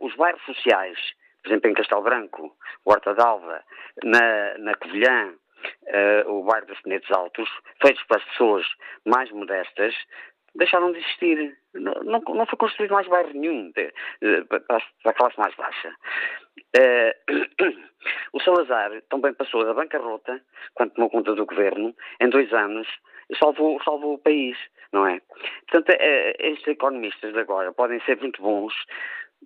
[0.01, 0.97] os bairros sociais,
[1.43, 3.65] por exemplo, em Castelo Branco, Horta d'Alva,
[4.05, 5.35] na, na Covilhã,
[5.83, 7.49] uh, o bairro dos Penedos Altos,
[7.81, 8.67] feitos para as pessoas
[9.05, 9.95] mais modestas,
[10.57, 11.57] deixaram de existir.
[11.75, 13.93] Não, não, não foi construído mais bairro nenhum de,
[14.23, 15.95] de, para a classe mais baixa.
[16.77, 17.77] Uh,
[18.33, 20.41] o Salazar também passou da bancarrota,
[20.75, 22.89] quando tomou conta do governo, em dois anos,
[23.39, 24.57] salvou, salvou o país,
[24.93, 25.21] não é?
[25.69, 28.75] Portanto, uh, estes economistas de agora podem ser muito bons,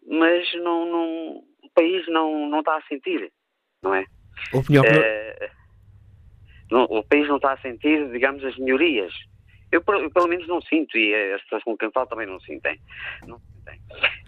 [0.06, 3.32] mas não, não, o país não, não está a sentir,
[3.82, 4.04] não é?
[4.54, 5.59] Opinião uh,
[6.70, 9.12] não, o país não está a sentir, digamos, as melhorias
[9.72, 12.78] eu, eu, pelo menos não sinto, e as pessoas com quem falo também não sentem.
[13.26, 13.80] Não sentem.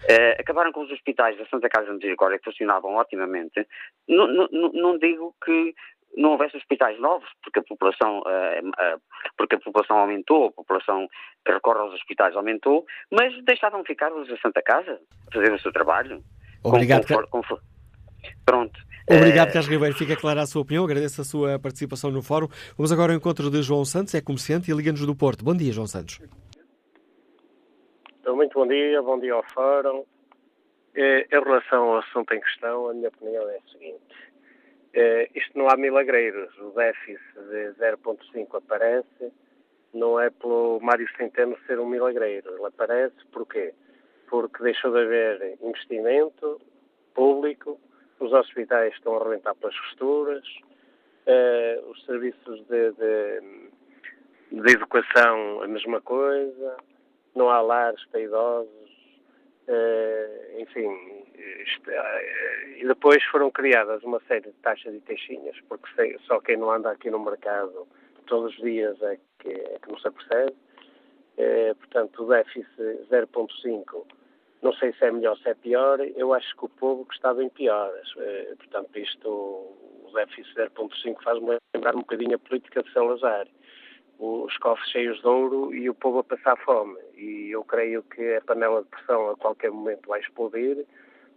[0.05, 3.67] Uh, acabaram com os hospitais da Santa Casa de Misericórdia, que funcionavam otimamente.
[4.09, 5.75] Não, não, não digo que
[6.17, 9.01] não houvesse hospitais novos, porque a população, uh, uh,
[9.37, 11.09] porque a população aumentou, a população
[11.45, 15.01] que recorre aos hospitais aumentou, mas deixaram ficar os da Santa Casa
[15.33, 16.23] fazer o seu trabalho.
[16.63, 17.07] Obrigado.
[17.29, 17.59] Com, com,
[18.45, 18.79] pronto.
[19.09, 19.95] Obrigado, Carlos Ribeiro.
[19.95, 20.85] Fica clara a sua opinião.
[20.85, 22.49] Agradeço a sua participação no fórum.
[22.77, 25.45] Vamos agora ao encontro de João Santos, é comerciante e liga-nos do Porto.
[25.45, 26.21] Bom dia, João Santos.
[28.21, 30.05] Então, muito bom dia, bom dia ao Fórum.
[30.95, 34.15] Eh, em relação ao assunto em questão, a minha opinião é a seguinte.
[34.95, 36.57] Eh, isto não há milagreiros.
[36.59, 37.19] O déficit
[37.51, 39.33] de 0,5 aparece,
[39.93, 42.55] não é pelo Mário Centeno ser um milagreiro.
[42.55, 43.75] Ele aparece porquê?
[44.29, 46.61] Porque deixou de haver investimento
[47.15, 47.81] público,
[48.21, 50.45] os hospitais estão a arrebentar pelas costuras,
[51.27, 56.77] eh, os serviços de, de, de educação a mesma coisa,
[57.35, 58.93] não há lares para idosos,
[59.69, 61.25] uh, enfim,
[61.65, 66.41] isto, uh, e depois foram criadas uma série de taxas e taxinhas, porque sei, só
[66.41, 67.87] quem não anda aqui no mercado
[68.27, 70.55] todos os dias é que, é que não se apercebe.
[71.39, 72.69] Uh, portanto, o déficit
[73.11, 74.07] 0.5,
[74.63, 77.15] não sei se é melhor ou se é pior, eu acho que o povo que
[77.15, 77.93] está bem pior.
[78.59, 83.47] portanto, isto, o déficit 0.5 faz-me lembrar um bocadinho a política de Salazar
[84.23, 86.97] os cofres cheios de ouro e o povo a passar fome.
[87.17, 90.87] E eu creio que a panela de pressão a qualquer momento vai explodir,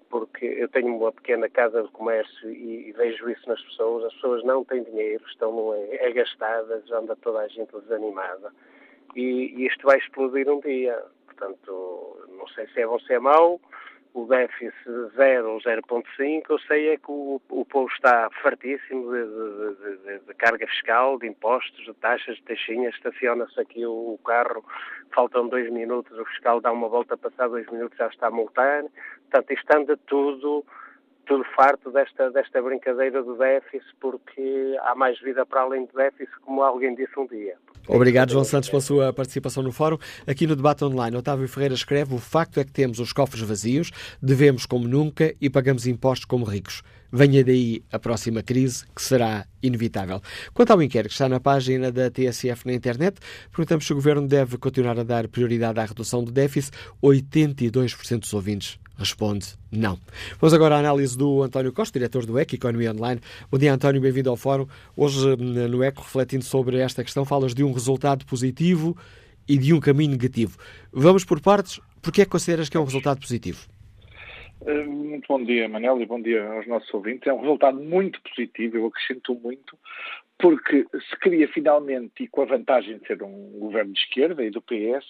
[0.10, 4.06] porque eu tenho uma pequena casa de comércio e, vejo isso nas pessoas.
[4.06, 8.54] As pessoas não têm dinheiro, estão é, gastadas, anda toda a gente desanimada.
[9.16, 11.04] E isto vai explodir um dia.
[11.38, 13.60] Portanto, não sei se é bom ou se é mau,
[14.14, 14.74] o déficit
[15.16, 20.20] 0 ou 0,5, eu sei é que o, o povo está fartíssimo de, de, de,
[20.26, 24.64] de, carga fiscal, de impostos, de taxas, de taxinhas, estaciona-se aqui o, o, carro,
[25.14, 28.84] faltam dois minutos, o fiscal dá uma volta, passar dois minutos já está a multar,
[29.30, 30.66] portanto isto anda tudo,
[31.26, 36.34] tudo farto desta, desta brincadeira do déficit, porque há mais vida para além do déficit,
[36.42, 37.56] como alguém disse um dia.
[37.88, 39.98] Obrigado, João Santos, pela sua participação no fórum.
[40.28, 43.92] Aqui no debate online, Otávio Ferreira escreve: o facto é que temos os cofres vazios,
[44.22, 46.82] devemos como nunca e pagamos impostos como ricos.
[47.18, 50.22] Venha daí a próxima crise, que será inevitável.
[50.54, 54.28] Quanto ao inquérito que está na página da TSF na internet, perguntamos se o Governo
[54.28, 56.76] deve continuar a dar prioridade à redução do déficit.
[57.02, 59.98] 82% dos ouvintes responde não.
[60.42, 63.22] Vamos agora à análise do António Costa, diretor do ECO Economia Online.
[63.50, 64.68] Bom dia, António, bem-vindo ao Fórum.
[64.94, 68.94] Hoje, hum, no ECO, refletindo sobre esta questão, falas de um resultado positivo
[69.48, 70.58] e de um caminho negativo.
[70.92, 71.80] Vamos por partes.
[72.02, 73.74] Por que é que consideras que é um resultado positivo?
[74.64, 77.28] Eh, muito bom dia, Manel, e bom dia aos nossos ouvintes.
[77.28, 79.78] É um resultado muito positivo, eu acrescento muito,
[80.38, 84.50] porque se queria finalmente, e com a vantagem de ser um governo de esquerda e
[84.50, 85.06] do PS,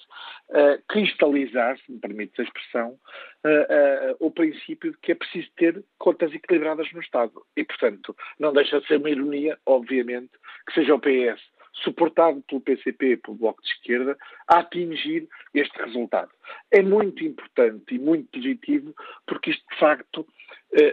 [0.50, 5.50] uh, cristalizar, se me permite a expressão, uh, uh, o princípio de que é preciso
[5.56, 7.34] ter contas equilibradas no Estado.
[7.56, 10.32] E, portanto, não deixa de ser uma ironia, obviamente,
[10.68, 11.42] que seja o PS,
[11.84, 14.18] suportado pelo PCP pelo Bloco de Esquerda,
[14.48, 16.32] a atingir este resultado.
[16.72, 18.94] É muito importante e muito positivo,
[19.28, 20.28] porque isto, de facto,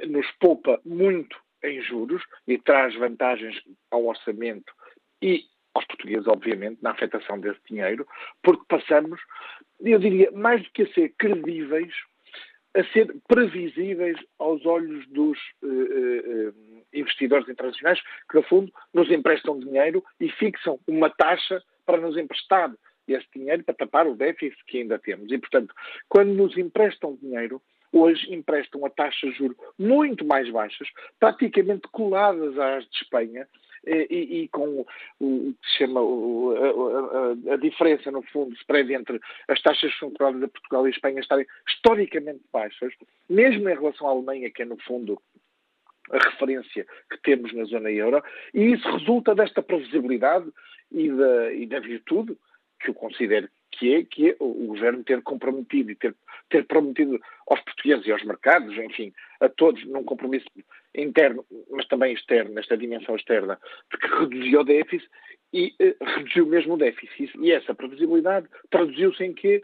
[0.08, 3.60] nos poupa muito em juros e traz vantagens
[3.90, 4.72] ao orçamento
[5.20, 8.06] e aos portugueses, obviamente, na afetação desse dinheiro,
[8.42, 9.20] porque passamos,
[9.80, 11.94] eu diria, mais do que a ser credíveis,
[12.74, 16.54] a ser previsíveis aos olhos dos uh, uh,
[16.92, 22.72] investidores internacionais, que, no fundo, nos emprestam dinheiro e fixam uma taxa para nos emprestar
[23.06, 25.30] esse dinheiro para tapar o déficit que ainda temos.
[25.30, 25.74] E, portanto,
[26.08, 27.60] quando nos emprestam dinheiro,
[27.92, 33.46] hoje emprestam a taxas de juros muito mais baixas, praticamente coladas às de Espanha,
[33.86, 34.84] e, e, com
[35.20, 40.40] o que se chama a, a, a, diferença, no fundo, spread entre as taxas controladas
[40.40, 42.92] de Portugal e Espanha estarem historicamente baixas,
[43.28, 45.20] mesmo em relação à Alemanha, que é, no fundo,
[46.10, 48.22] a referência que temos na zona euro,
[48.54, 50.48] e isso resulta desta previsibilidade
[50.90, 52.36] e da, e da virtude,
[52.80, 56.14] que eu considero que é, que é o governo ter comprometido e ter,
[56.50, 60.46] ter prometido aos portugueses e aos mercados, enfim, a todos, num compromisso
[60.94, 63.58] interno, mas também externo, nesta dimensão externa,
[63.90, 65.10] de que reduziu o déficit
[65.52, 67.32] e eh, reduziu mesmo o déficit.
[67.40, 69.62] E essa previsibilidade traduziu-se em que?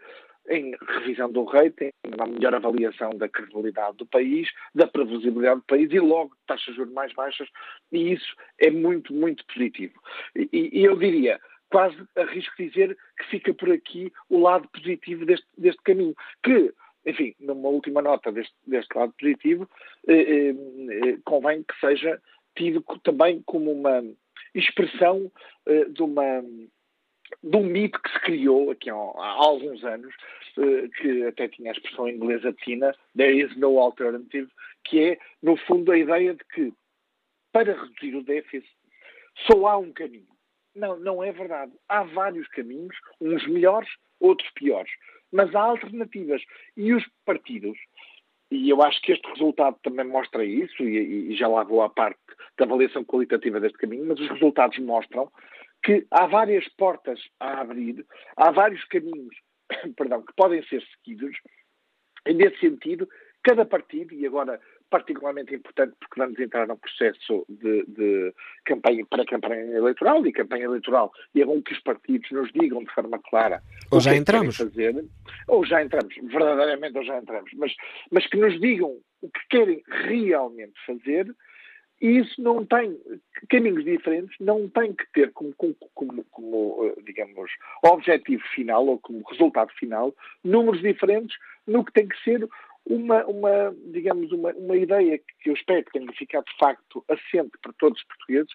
[0.50, 5.92] Em revisão do rating, uma melhor avaliação da credibilidade do país, da previsibilidade do país
[5.92, 7.46] e logo taxas de juros mais baixas,
[7.92, 9.92] e isso é muito, muito positivo.
[10.34, 11.38] E, e eu diria,
[11.70, 16.72] quase arrisco dizer que fica por aqui o lado positivo deste, deste caminho, que,
[17.06, 19.68] enfim, numa última nota deste, deste lado positivo,
[20.06, 22.20] eh, eh, convém que seja
[22.56, 24.02] tido também como uma
[24.54, 25.30] expressão
[25.66, 26.42] eh, de uma
[27.42, 30.14] de um mito que se criou aqui há, há alguns anos,
[30.58, 34.48] eh, que até tinha a expressão inglesa tina, there is no alternative,
[34.84, 36.72] que é, no fundo, a ideia de que
[37.52, 38.68] para reduzir o déficit
[39.46, 40.37] só há um caminho
[40.78, 41.72] não, não é verdade.
[41.88, 43.88] Há vários caminhos, uns melhores,
[44.20, 44.90] outros piores.
[45.32, 46.42] Mas há alternativas.
[46.76, 47.78] E os partidos,
[48.50, 51.90] e eu acho que este resultado também mostra isso, e, e já lá vou à
[51.90, 52.18] parte
[52.56, 55.30] da avaliação qualitativa deste caminho, mas os resultados mostram
[55.82, 58.04] que há várias portas a abrir,
[58.36, 59.34] há vários caminhos
[59.96, 61.36] perdão, que podem ser seguidos.
[62.26, 63.08] E nesse sentido,
[63.42, 64.60] cada partido, e agora
[64.90, 68.34] particularmente importante porque vamos entrar num processo de, de
[68.64, 72.82] campanha para campanha eleitoral e campanha eleitoral e é bom que os partidos nos digam
[72.82, 74.56] de forma clara ou já é entramos.
[74.56, 75.04] fazer,
[75.46, 77.74] ou já entramos verdadeiramente ou já entramos mas
[78.10, 81.34] mas que nos digam o que querem realmente fazer
[82.00, 82.96] e isso não tem,
[83.48, 87.50] caminhos diferentes, não tem que ter como, como, como, como, digamos,
[87.82, 90.14] objetivo final ou como resultado final
[90.44, 91.36] números diferentes
[91.66, 92.48] no que tem que ser
[92.88, 97.52] uma, uma digamos, uma, uma ideia que eu espero que tenha ficado de facto assente
[97.62, 98.50] para todos os portugueses,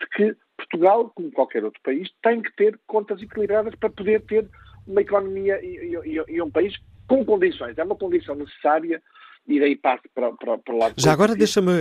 [0.00, 4.48] de que Portugal, como qualquer outro país, tem que ter contas equilibradas para poder ter
[4.86, 6.74] uma economia e, e, e um país
[7.08, 7.78] com condições.
[7.78, 9.02] É uma condição necessária
[9.48, 10.94] e daí passo para, para, para o lado.
[10.98, 11.72] Já agora deixa-me.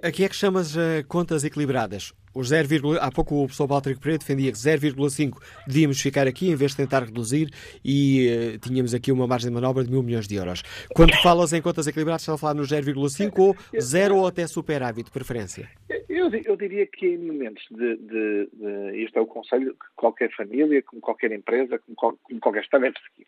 [0.00, 2.14] É aqui é que chamas uh, contas equilibradas.
[2.34, 6.56] Os 0, há pouco o professor Walter Pereira defendia que 0,5 devíamos ficar aqui em
[6.56, 7.50] vez de tentar reduzir
[7.84, 10.62] e uh, tínhamos aqui uma margem de manobra de mil milhões de euros.
[10.94, 15.04] Quando falas em contas equilibradas, estás a falar no 0,5 ou 0 ou até superávit,
[15.04, 15.68] de preferência?
[16.08, 20.30] Eu, eu, diria que em momentos de, de, de, Este é o conselho que qualquer
[20.34, 23.26] família, como qualquer empresa, como, como qualquer Estado deve seguir.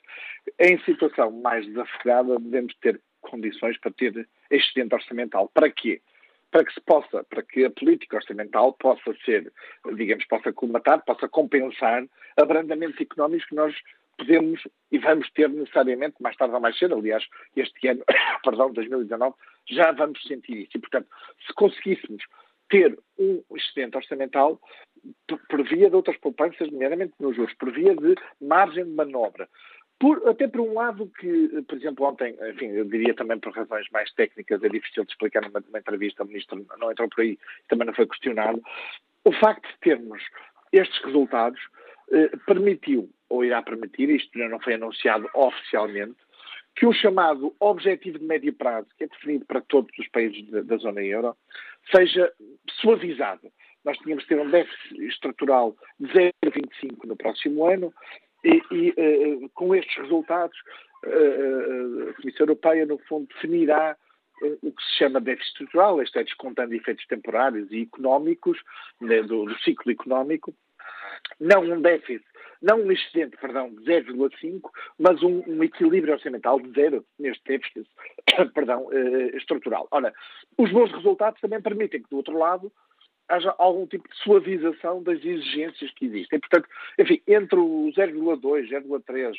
[0.59, 3.01] Em situação mais desafogada, devemos ter
[3.31, 5.51] condições para ter excedente orçamental.
[5.53, 6.01] Para quê?
[6.51, 9.53] Para que se possa, para que a política orçamental possa ser,
[9.97, 12.05] digamos, possa colmatar, possa compensar
[12.37, 13.75] abrandamentos económicos que nós
[14.17, 14.61] podemos
[14.93, 17.25] e vamos ter necessariamente, mais tarde ou mais cedo, aliás,
[17.57, 18.05] este ano,
[18.45, 19.35] perdão, 2019,
[19.69, 20.77] já vamos sentir isso.
[20.77, 21.09] E, portanto,
[21.47, 22.25] se conseguíssemos
[22.69, 24.61] ter um excedente orçamental
[25.49, 29.49] por via de outras poupanças, nomeadamente nos juros, por via de margem de manobra,
[30.05, 33.89] por, até por um lado que, por exemplo, ontem, enfim, eu diria também por razões
[33.91, 37.39] mais técnicas, é difícil de explicar numa, numa entrevista, o ministro não entrou por aí,
[37.71, 38.63] também não foi questionado,
[39.25, 40.23] o facto de termos
[40.71, 41.59] estes resultados
[42.13, 46.17] eh, permitiu, ou irá permitir, isto não foi anunciado oficialmente,
[46.77, 50.61] que o chamado objetivo de médio prazo, que é definido para todos os países da,
[50.61, 51.35] da zona euro,
[51.91, 52.31] seja
[52.73, 53.51] suavizado.
[53.83, 57.91] Nós tínhamos de ter um déficit estrutural de 0,25 no próximo ano,
[58.45, 60.57] e, e uh, com estes resultados,
[61.05, 63.97] uh, a Comissão Europeia, no fundo, definirá
[64.63, 68.59] o que se chama déficit estrutural, isto é, descontando efeitos temporários e económicos
[69.01, 70.53] né, do, do, ciclo económico,
[71.41, 72.25] não um déficit,
[72.61, 74.61] não um excedente, perdão, de 0,5,
[74.99, 77.89] mas um, um, equilíbrio orçamental de zero neste déficit,
[78.53, 78.89] perdão,
[79.35, 79.87] estrutural.
[79.93, 80.13] Ora,
[80.59, 82.73] os bons resultados também permitem que, do outro lado,
[83.29, 86.39] haja algum tipo de suavização das exigências que existem.
[86.41, 86.69] Portanto,
[86.99, 89.35] enfim, entre o 0,2, 0,3,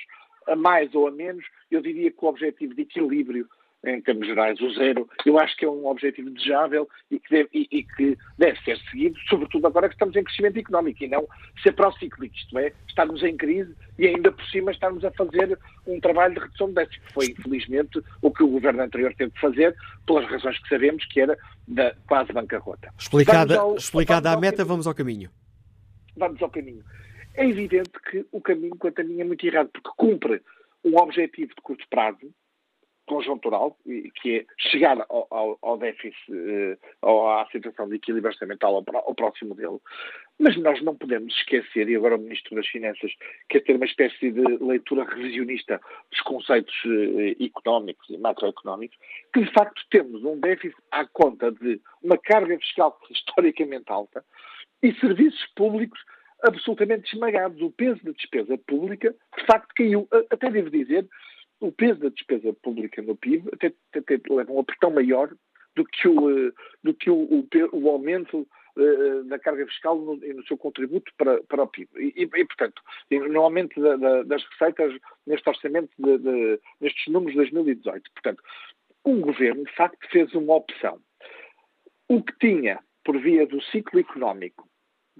[0.48, 3.48] a mais ou a menos, eu diria que o objetivo de equilíbrio
[3.86, 7.50] em termos gerais, o zero, eu acho que é um objetivo desejável e que deve,
[7.54, 11.28] e, e que deve ser seguido, sobretudo agora que estamos em crescimento económico e não
[11.62, 16.00] ser pró-cíclico, isto é, estarmos em crise e ainda por cima estarmos a fazer um
[16.00, 19.40] trabalho de redução de déficit, que foi infelizmente o que o governo anterior teve de
[19.40, 19.76] fazer,
[20.06, 22.92] pelas razões que sabemos que era da quase bancarrota.
[22.98, 24.68] Explicada, ao, explicada a meta, caminho.
[24.68, 25.30] vamos ao caminho.
[26.18, 26.84] Vamos ao caminho.
[27.34, 30.42] É evidente que o caminho, quanto a mim, é muito errado, porque cumpre
[30.84, 32.32] um objetivo de curto prazo,
[33.06, 33.78] conjuntural,
[34.16, 39.16] que é chegar ao, ao, ao déficit, eh, à situação de equilíbrio orçamental ao, ao,
[39.16, 39.80] próximo dele.
[40.40, 43.12] Mas nós não podemos esquecer, e agora o Ministro das Finanças
[43.50, 45.80] quer ter uma espécie de leitura revisionista
[46.12, 48.98] dos conceitos eh, económicos e macroeconómicos,
[49.34, 54.24] que de facto temos um déficit à conta de uma carga fiscal historicamente alta
[54.82, 56.00] e serviços públicos
[56.44, 57.62] absolutamente esmagados.
[57.62, 60.08] O peso da despesa pública, de facto, caiu.
[60.32, 61.08] Até devo dizer
[61.60, 65.34] o peso da despesa pública no PIB até, até leva um apertão maior
[65.76, 66.52] do que o, eh,
[66.84, 68.48] do que o, o, o aumento
[69.28, 71.90] da carga fiscal no, no, seu contributo para, para o PIB.
[71.98, 74.94] E, e portanto, no aumento da, da, das receitas
[75.26, 78.12] neste orçamento, de, de, nestes números de 2018.
[78.12, 78.44] Portanto,
[79.04, 81.00] o governo, de facto, fez uma opção.
[82.08, 84.65] O que tinha, por via do ciclo económico,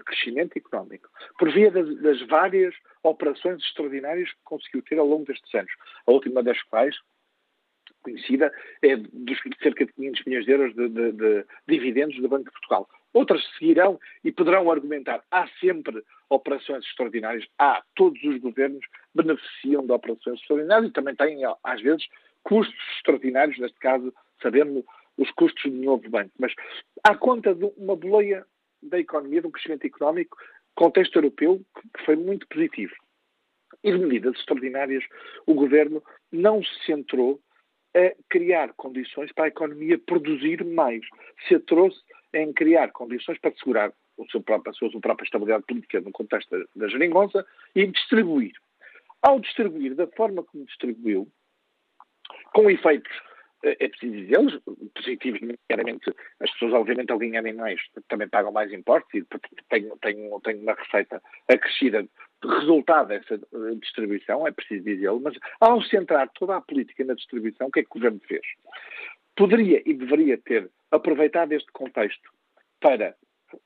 [0.06, 5.54] crescimento económico, por via das, das, várias operações extraordinárias que conseguiu ter ao longo destes
[5.54, 5.72] anos.
[6.06, 6.96] A última das quais,
[8.02, 8.52] conhecida,
[8.82, 12.52] é dos cerca de 500 milhões de euros de, de, de dividendos do Banco de
[12.52, 12.88] Portugal.
[13.12, 15.22] Outras seguirão e poderão argumentar.
[15.30, 18.84] Há sempre operações extraordinárias, há, todos os governos
[19.14, 22.06] beneficiam de operações extraordinárias e também têm, às vezes,
[22.42, 24.84] custos extraordinários, neste caso, sabemos
[25.16, 26.30] os custos do novo banco.
[26.38, 26.52] Mas
[27.02, 28.46] há conta de uma boleia
[28.88, 30.36] da economia, de um crescimento económico,
[30.74, 31.60] contexto europeu,
[31.96, 32.94] que foi muito positivo.
[33.82, 35.04] E de medidas extraordinárias,
[35.46, 37.40] o governo não se centrou
[37.94, 41.00] a criar condições para a economia produzir mais.
[41.48, 41.98] Se trouxe
[42.34, 46.50] em criar condições para assegurar o seu próprio, a sua própria estabilidade política no contexto
[46.50, 48.52] da, da geringonça e distribuir.
[49.22, 51.28] ao distribuir da forma como distribuiu,
[52.52, 53.12] com efeitos
[53.66, 54.58] é, é preciso dizê-los,
[54.94, 59.24] positivos, nomeadamente, as pessoas, obviamente, ao ganharem mais, também pagam mais impostos e
[59.68, 62.06] têm, têm, têm uma receita acrescida
[62.44, 67.68] resultado dessa eh, distribuição, é preciso dizê-lo, mas ao centrar toda a política na distribuição,
[67.68, 68.42] o que é que o governo fez?
[69.34, 72.30] Poderia e deveria ter aproveitado este contexto
[72.80, 73.14] para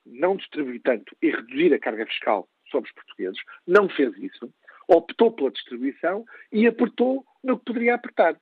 [0.06, 4.52] não distribuir tanto e reduzir a carga fiscal sobre os portugueses, não fez isso,
[4.88, 8.36] optou pela distribuição e apertou no que poderia apertar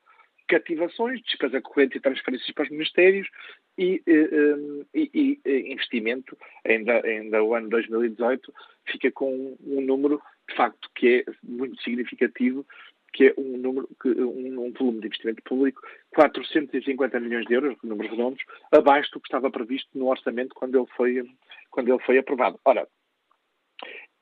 [0.48, 3.28] cativações, despesa corrente e transferências para os ministérios
[3.76, 8.52] e, eh, eh, e, e investimento, ainda, ainda o ano 2018,
[8.86, 12.66] fica com um número, de facto, que é muito significativo,
[13.12, 18.10] que é um número, um, um volume de investimento público, 450 milhões de euros, números
[18.10, 18.42] redondos,
[18.72, 21.24] abaixo do que estava previsto no orçamento quando ele foi,
[21.70, 22.58] quando ele foi aprovado.
[22.64, 22.88] Ora,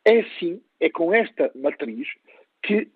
[0.04, 2.08] é assim, é com esta matriz
[2.62, 2.88] que,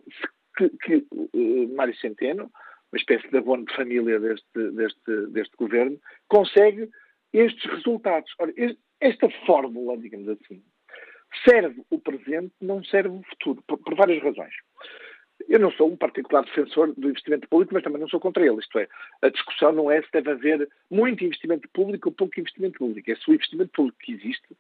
[0.57, 2.51] que, que uh, Mário Centeno,
[2.93, 6.89] uma espécie de abono de família deste, deste, deste governo, consegue
[7.33, 8.33] estes resultados.
[8.39, 8.53] Ora,
[9.01, 10.63] esta fórmula, digamos assim,
[11.45, 14.53] serve o presente, não serve o futuro, por, por, várias razões.
[15.49, 18.59] Eu não sou um particular defensor do investimento público, mas também não sou contra ele.
[18.59, 18.89] Isto é,
[19.23, 23.11] a discussão não é se deve haver muito investimento público ou pouco investimento público.
[23.11, 24.57] É se o investimento público que existe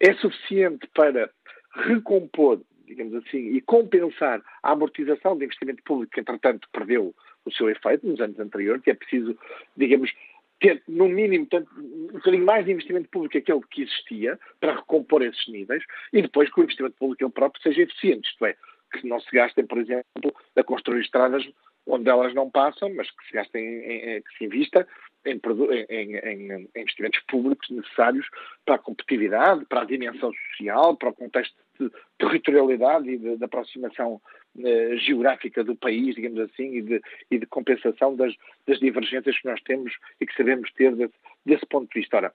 [0.00, 1.30] é suficiente para
[1.74, 7.14] recompor, digamos assim, e compensar a amortização de investimento público que, entretanto, perdeu
[7.44, 9.38] o seu efeito nos anos anteriores, que é preciso,
[9.76, 10.12] digamos,
[10.60, 14.76] ter, no mínimo, tanto, um bocadinho mais de investimento público que aquele que existia para
[14.76, 15.82] recompor esses níveis
[16.12, 18.56] e depois que o investimento público ele próprio seja eficiente, isto é,
[18.92, 21.48] que não se gastem, por exemplo, a construir estradas
[21.86, 24.86] onde elas não passam, mas que se gastem, em, em, que se invista
[25.24, 25.40] em,
[25.88, 28.26] em, investimentos públicos necessários
[28.64, 33.44] para a competitividade, para a dimensão social, para o contexto de territorialidade e de, de
[33.44, 34.20] aproximação
[34.64, 38.34] eh, geográfica do país, digamos assim, e de, e de compensação das,
[38.66, 41.14] das, divergências que nós temos e que sabemos ter desse,
[41.46, 42.16] desse ponto de vista.
[42.16, 42.32] Ora,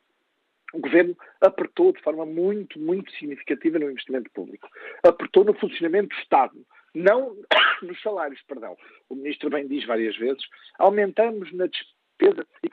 [0.74, 4.68] o governo apertou de forma muito, muito significativa no investimento público.
[5.04, 7.36] Apertou no funcionamento do Estado, não
[7.84, 8.78] nos salários, perdão.
[9.10, 10.44] O ministro bem diz várias vezes,
[10.80, 12.70] aumentamos na despesa e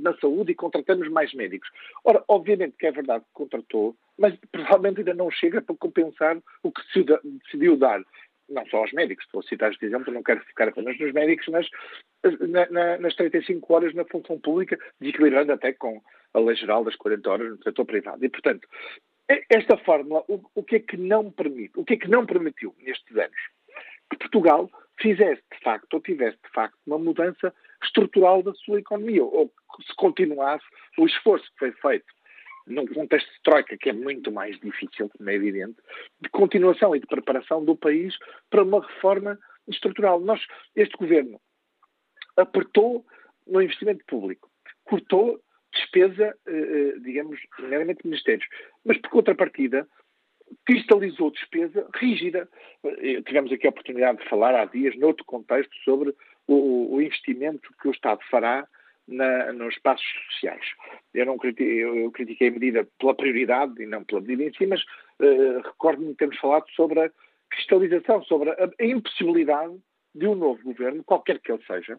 [0.00, 1.68] na saúde e contratamos mais médicos.
[2.04, 6.72] Ora, obviamente que é verdade que contratou, mas provavelmente ainda não chega para compensar o
[6.72, 6.82] que
[7.44, 8.02] decidiu dar
[8.48, 11.46] não só aos médicos, estou a citar este exemplo, não quero ficar apenas nos médicos,
[11.48, 11.68] mas
[12.48, 16.00] na, na, nas 35 horas na função pública, desequilibrando até com
[16.34, 18.24] a lei geral das 40 horas no setor privado.
[18.24, 18.66] E, portanto,
[19.50, 22.74] esta fórmula, o, o que é que não permite, o que é que não permitiu
[22.78, 23.36] nestes anos?
[24.10, 24.70] Que Portugal
[25.00, 29.52] fizesse de facto, ou tivesse de facto, uma mudança estrutural da sua economia, ou
[29.84, 30.64] se continuasse
[30.98, 32.15] o esforço que foi feito
[32.66, 35.76] num contexto de troika que é muito mais difícil, como é evidente,
[36.20, 38.16] de continuação e de preparação do país
[38.50, 39.38] para uma reforma
[39.68, 40.20] estrutural.
[40.20, 40.40] Nós,
[40.74, 41.40] este governo
[42.36, 43.04] apertou
[43.46, 44.50] no investimento público,
[44.84, 45.40] cortou
[45.72, 48.46] despesa, eh, eh, digamos, meramente ministérios,
[48.84, 49.86] mas por contrapartida
[50.64, 52.48] cristalizou despesa rígida.
[52.84, 56.14] Eh, tivemos aqui a oportunidade de falar há dias, noutro contexto, sobre
[56.48, 58.68] o investimento que o Estado fará
[59.08, 60.64] na, nos espaços sociais.
[61.14, 64.66] Eu, não critiquei, eu critiquei a medida pela prioridade e não pela medida em si,
[64.66, 64.82] mas
[65.20, 67.10] uh, recordo-me de termos falado sobre a
[67.50, 69.76] cristalização, sobre a, a, impossibilidade
[70.14, 71.98] de um novo governo, qualquer que ele seja,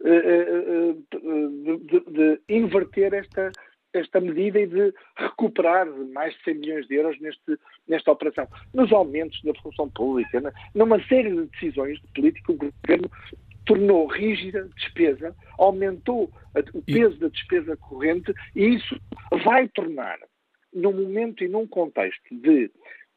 [0.00, 3.50] uh, uh, de, de, de, inverter esta,
[3.92, 7.58] esta medida e de recuperar mais de 100 milhões de euros neste,
[7.88, 8.46] nesta operação.
[8.72, 10.40] Nos aumentos da função pública,
[10.74, 13.10] numa série de decisões de política, o governo
[13.64, 16.30] tornou rígida a despesa, aumentou
[16.74, 18.98] o peso da despesa corrente e isso
[19.44, 20.18] vai tornar,
[20.72, 22.70] num momento e num contexto de,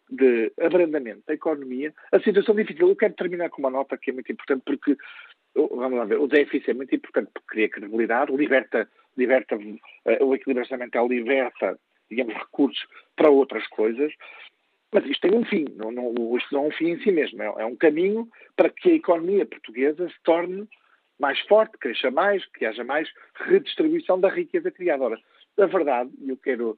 [0.10, 2.90] de abrandamento da economia, a situação difícil.
[2.90, 4.98] Eu quero terminar com uma nota que é muito importante porque,
[5.56, 10.36] vamos lá ver, o déficit é muito importante porque cria credibilidade, liberta, liberta uh, o
[10.36, 11.80] equilíbrio orçamental liberta,
[12.10, 12.86] digamos, recursos
[13.16, 14.14] para outras coisas,
[14.92, 17.42] mas isto tem um fim, não, não, isto não é um fim em si mesmo,
[17.42, 20.68] é, é um caminho para que a economia portuguesa se torne
[21.20, 25.04] mais forte, cresça mais, que haja mais redistribuição da riqueza criada.
[25.04, 25.20] Ora,
[25.58, 26.78] a verdade, e eu quero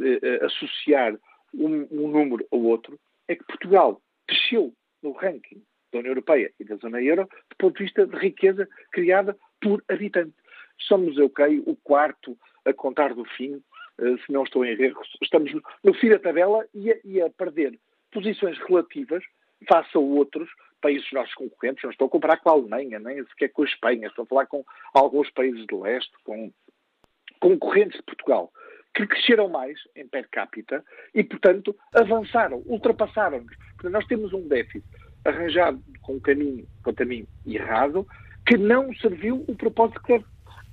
[0.00, 1.16] eh, eh, associar
[1.54, 5.62] um, um, número ao outro, é que Portugal desceu no ranking
[5.92, 9.82] da União Europeia e da zona euro do ponto de vista de riqueza criada por
[9.88, 10.34] habitante.
[10.78, 13.62] Somos, eu creio, o quarto a contar do fim
[13.98, 15.52] se não estou em erro, estamos
[15.82, 17.78] no fim da tabela e a, e a perder
[18.12, 19.24] posições relativas
[19.68, 20.48] face a outros
[20.80, 21.82] países nossos concorrentes.
[21.82, 24.46] Não estou a comparar com a Alemanha, nem sequer com a Espanha, estou a falar
[24.46, 24.64] com
[24.94, 26.52] alguns países de leste, com
[27.40, 28.52] concorrentes de Portugal,
[28.94, 33.54] que cresceram mais em per capita e, portanto, avançaram, ultrapassaram-nos.
[33.84, 34.84] Nós temos um déficit
[35.24, 38.06] arranjado com um caminho, com um caminho errado,
[38.46, 40.24] que não serviu o propósito que deve,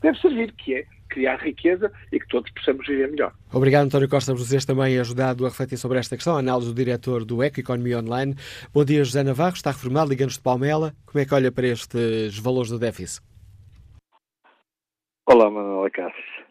[0.01, 3.31] deve servir, que é criar riqueza e que todos possamos viver melhor.
[3.53, 6.35] Obrigado, António Costa, por vocês também ajudado a refletir sobre esta questão.
[6.35, 8.35] A análise do diretor do Eco Economia Online.
[8.73, 10.93] Bom dia, José Navarro, está reformado, liga-nos de Palmela.
[11.05, 13.23] Como é que olha para estes valores do déficit?
[15.25, 16.43] Olá, Manuela Cássio.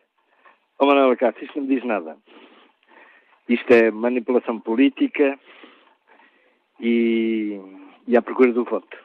[0.79, 2.17] Oh, Manuela Cássio, isto não me diz nada.
[3.49, 5.39] Isto é manipulação política
[6.81, 7.61] e,
[8.07, 8.97] e à procura do voto.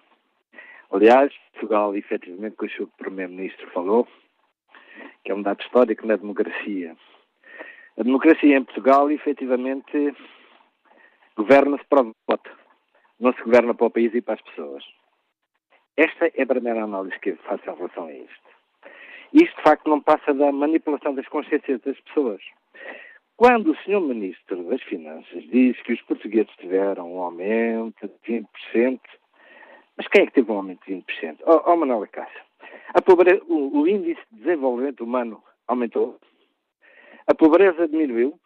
[0.91, 4.07] Aliás, Portugal, efetivamente, com o que o Primeiro-Ministro falou,
[5.27, 6.95] que é um dado histórico na democracia.
[7.97, 10.15] A democracia em Portugal, efetivamente,
[11.35, 12.49] governa-se para o voto.
[13.19, 14.85] Não se governa para o país e para as pessoas.
[15.97, 18.47] Esta é a primeira análise que faço em relação a isto.
[19.33, 22.41] Isto, de facto, não passa da manipulação das consciências das pessoas.
[23.35, 23.99] Quando o Sr.
[23.99, 29.01] Ministro das Finanças diz que os portugueses tiveram um aumento de 20%,
[29.97, 31.39] mas quem é que teve um aumento de 20%?
[31.45, 32.46] Oh, oh Manuel Cássio,
[33.01, 36.19] pobreza, o, o índice de desenvolvimento humano aumentou,
[37.27, 38.39] a pobreza diminuiu,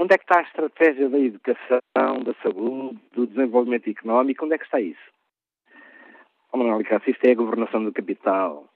[0.00, 1.78] Onde é que está a estratégia da educação,
[2.24, 4.46] da saúde, do desenvolvimento económico?
[4.46, 4.98] Onde é que está isso?
[6.50, 8.66] Oh, Manuel Cássio, isto é a governação do capital,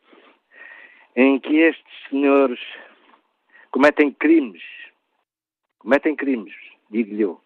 [1.16, 2.60] em que estes senhores
[3.70, 4.62] cometem crimes,
[5.78, 6.54] cometem crimes,
[6.90, 7.40] digo-lhe eu,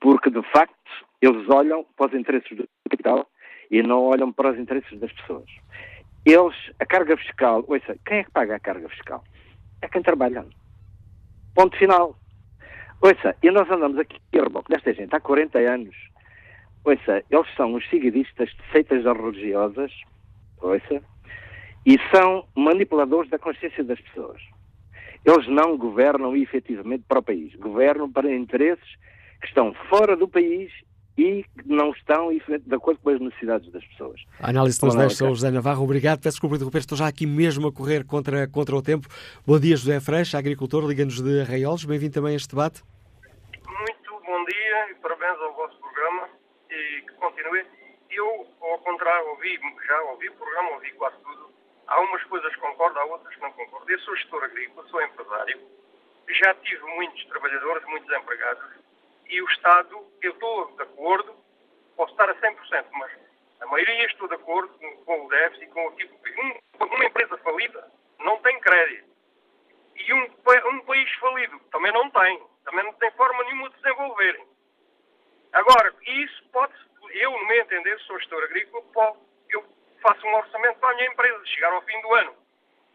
[0.00, 0.74] porque de facto
[1.22, 3.30] eles olham para os interesses do capital
[3.70, 5.48] e não olham para os interesses das pessoas.
[6.24, 9.24] Eles, a carga fiscal, ouça, quem é que paga a carga fiscal?
[9.80, 10.44] É quem trabalha.
[11.54, 12.16] Ponto final.
[13.00, 15.96] Ouça, e nós andamos aqui reboque desta gente há 40 anos.
[16.84, 19.92] Ouça, eles são os seguidistas de seitas religiosas,
[20.60, 21.02] ouça,
[21.86, 24.40] e são manipuladores da consciência das pessoas.
[25.24, 28.96] Eles não governam efetivamente para o país, governam para interesses
[29.40, 30.72] que estão fora do país
[31.18, 34.24] e que não estão de acordo com as necessidades das pessoas.
[34.40, 35.82] A análise que nos deixa o José Navarro.
[35.82, 36.20] Obrigado.
[36.20, 39.08] Peço desculpa de interromper, estou já aqui mesmo a correr contra, contra o tempo.
[39.44, 41.84] Bom dia, José Freixo, agricultor, liga-nos de Arraiolos.
[41.84, 42.84] Bem-vindo também a este debate.
[43.66, 46.28] Muito bom dia e parabéns ao vosso programa
[46.70, 47.66] e que continue.
[48.10, 49.58] Eu, ao contrário, ouvi,
[49.88, 51.50] já ouvi o programa, ouvi quase tudo.
[51.88, 53.90] Há umas coisas que concordo, há outras que não concordo.
[53.90, 55.58] Eu sou gestor agrícola, sou empresário,
[56.28, 58.78] já tive muitos trabalhadores, muitos empregados
[59.28, 61.34] e o Estado, eu estou de acordo,
[61.96, 63.12] posso estar a 100%, mas
[63.60, 64.72] a maioria estou de acordo
[65.04, 69.08] com o déficit, com aquilo um, uma empresa falida não tem crédito.
[69.96, 72.42] E um, um país falido também não tem.
[72.64, 74.46] Também não tem forma nenhuma de desenvolverem.
[75.52, 76.74] Agora, isso pode
[77.10, 79.18] eu, no meu entender, sou gestor agrícola, pode,
[79.50, 79.64] eu
[80.02, 82.34] faço um orçamento para a minha empresa, chegar ao fim do ano.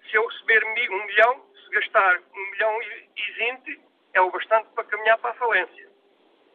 [0.09, 3.81] Se eu receber um milhão, se gastar um milhão e vinte,
[4.13, 5.92] é o bastante para caminhar para a falência.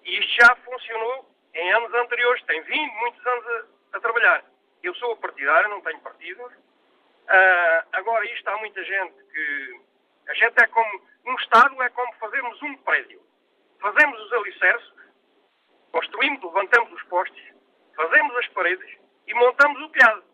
[0.08, 4.42] E isto já funcionou em anos anteriores, tem vindo muitos anos a, a trabalhar.
[4.82, 6.50] Eu sou partidário, não tenho partidos.
[6.50, 9.80] Uh, agora, isto há muita gente que.
[10.28, 11.02] A gente é como.
[11.26, 13.20] Um Estado é como fazermos um prédio.
[13.80, 14.92] Fazemos os alicerces,
[15.92, 17.54] construímos, levantamos os postes,
[17.94, 20.24] fazemos as paredes e montamos o telhado.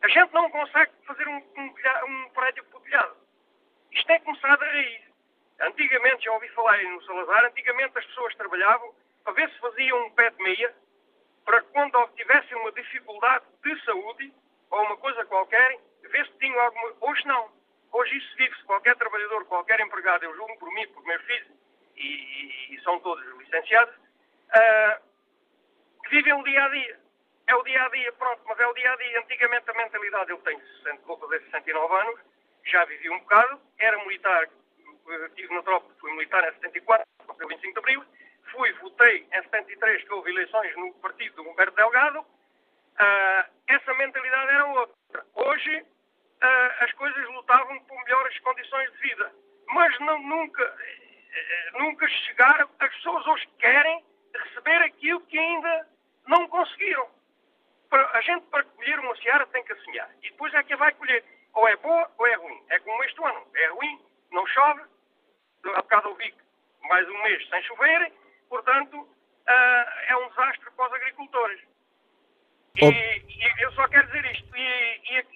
[0.00, 1.74] A gente não consegue fazer um, um,
[2.06, 3.16] um prédio por telhado.
[3.90, 5.11] Isto tem que começar da raiz.
[5.62, 10.10] Antigamente, já ouvi falar no Salazar, antigamente as pessoas trabalhavam para ver se faziam um
[10.10, 10.74] pé de meia,
[11.44, 14.32] para quando obtivessem uma dificuldade de saúde
[14.70, 16.92] ou uma coisa qualquer, ver se tinham alguma.
[17.00, 17.48] Hoje não.
[17.92, 18.64] Hoje isso vive-se.
[18.64, 21.46] Qualquer trabalhador, qualquer empregado, eu julgo por mim, por meu filho,
[21.96, 25.02] e, e, e são todos licenciados, uh,
[26.10, 27.00] vivem o dia a dia.
[27.46, 29.20] É o dia a dia, pronto, mas é o dia a dia.
[29.20, 32.20] Antigamente a mentalidade, eu tenho 60, vou fazer 69 anos,
[32.64, 34.48] já vivi um bocado, era militar
[35.26, 38.04] estive na tropa, fui militar em 74, o 25 de Abril,
[38.50, 44.50] fui, votei em 73, que houve eleições no partido do Humberto Delgado, uh, essa mentalidade
[44.50, 45.26] era outra.
[45.34, 49.32] Hoje uh, as coisas lutavam por melhores condições de vida,
[49.68, 50.76] mas não, nunca,
[51.74, 54.04] nunca chegaram, as pessoas hoje querem
[54.34, 55.88] receber aquilo que ainda
[56.26, 57.08] não conseguiram.
[57.90, 60.10] A gente, para colher uma seara, tem que assemelhar.
[60.22, 61.22] E depois é que vai colher.
[61.52, 62.64] Ou é boa ou é ruim.
[62.70, 63.46] É como este ano.
[63.54, 64.00] É ruim,
[64.32, 64.82] não chove,
[65.74, 66.34] há bocado ouvi
[66.88, 68.12] mais um mês sem chover,
[68.48, 71.60] portanto, uh, é um desastre para os agricultores.
[72.76, 75.26] E, e eu só quero dizer isto, e, e,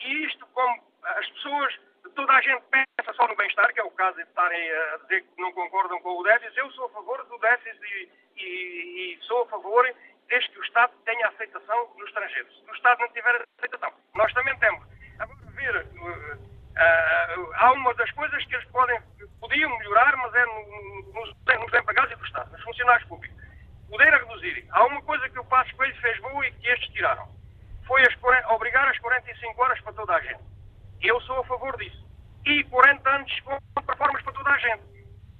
[0.00, 1.80] e, isto como as pessoas,
[2.14, 5.22] toda a gente pensa só no bem-estar, que é o caso de estarem a dizer
[5.22, 9.46] que não concordam com o déficit, eu sou a favor do déficit e, sou a
[9.46, 9.94] favor
[10.28, 12.58] desde que o Estado tenha aceitação nos estrangeiros.
[12.58, 14.86] Se o Estado não tiver aceitação, nós também temos.
[15.18, 15.86] Agora, ver,
[16.78, 19.00] Uh, há uma das coisas que eles podem,
[19.40, 23.36] podiam melhorar, mas é no, no, nos, empregados e do Estado, nos funcionários públicos.
[23.90, 24.64] Poder a reduzir.
[24.70, 27.28] Há uma coisa que o Passo Coelho fez boa e que estes tiraram.
[27.84, 28.16] Foi as,
[28.52, 30.40] obrigar as 45 horas para toda a gente.
[31.02, 32.06] Eu sou a favor disso.
[32.46, 34.82] E 40 anos com performance para toda a gente.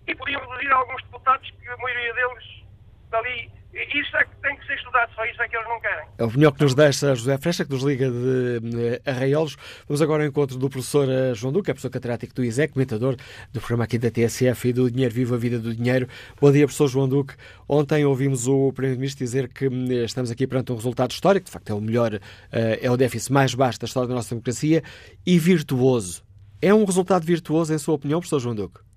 [0.09, 2.65] E podiam reduzir alguns deputados, que a maioria deles
[3.11, 6.05] dali isso é que tem que ser estudado, só isso é que eles não querem.
[6.19, 9.57] É a opinião que nos deixa José Frecha, que nos liga de Arraiolos.
[9.87, 13.17] Vamos agora ao encontro do professor eh, João Duque, é professor catedrático do ISEC, comentador
[13.53, 16.09] do programa aqui da TSF e do Dinheiro Vivo, a Vida do Dinheiro.
[16.41, 17.35] Bom dia, professor João Duque.
[17.69, 21.71] Ontem ouvimos o Primeiro-Ministro dizer que hum, estamos aqui perante um resultado histórico, de facto
[21.71, 22.15] é o melhor,
[22.51, 24.83] eh, é o déficit mais baixo da história da nossa democracia
[25.27, 26.23] e virtuoso.
[26.61, 28.88] É um resultado virtuoso, em sua opinião, professor João Duque?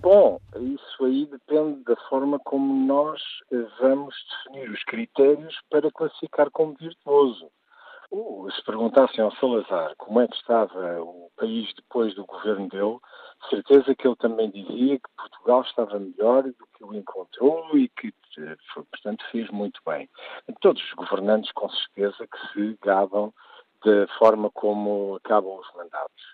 [0.00, 3.20] Bom, isso aí depende da forma como nós
[3.78, 7.50] vamos definir os critérios para classificar como virtuoso.
[8.56, 12.98] Se perguntassem ao Salazar como é que estava o país depois do governo dele,
[13.50, 18.12] certeza que ele também dizia que Portugal estava melhor do que o encontrou e que,
[18.74, 20.08] portanto, fez muito bem.
[20.60, 23.32] Todos os governantes, com certeza, que se gabam
[23.84, 26.24] da forma como acabam os mandatos.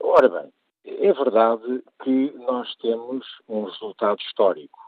[0.00, 0.52] Ora bem,
[0.86, 4.78] é verdade que nós temos um resultado histórico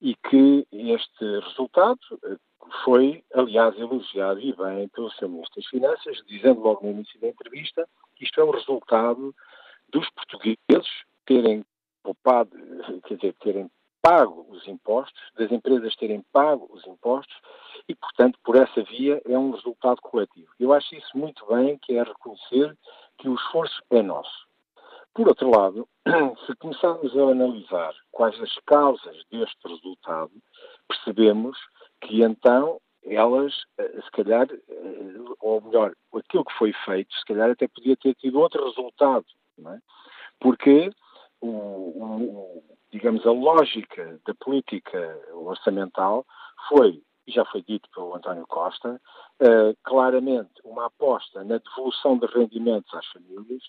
[0.00, 2.00] e que este resultado
[2.84, 5.28] foi, aliás, elogiado e bem pelo Sr.
[5.28, 9.34] Ministro das Finanças, dizendo logo no início da entrevista que isto é o resultado
[9.90, 10.88] dos portugueses
[11.26, 11.64] terem
[12.02, 12.50] poupado,
[13.06, 13.70] quer dizer, terem
[14.02, 17.34] pago os impostos, das empresas terem pago os impostos
[17.88, 20.48] e, portanto, por essa via é um resultado coletivo.
[20.60, 22.76] Eu acho isso muito bem, que é reconhecer
[23.18, 24.43] que o esforço é nosso.
[25.14, 25.88] Por outro lado,
[26.44, 30.32] se começarmos a analisar quais as causas deste resultado,
[30.88, 31.56] percebemos
[32.00, 37.50] que então elas, eh, se calhar, eh, ou melhor, aquilo que foi feito, se calhar
[37.50, 39.26] até podia ter tido outro resultado,
[39.66, 39.78] é?
[40.40, 40.90] Porque,
[41.40, 44.98] o, o, digamos, a lógica da política
[45.32, 46.26] orçamental
[46.68, 49.00] foi, e já foi dito pelo António Costa,
[49.40, 53.62] uh, claramente uma aposta na devolução de rendimentos às famílias,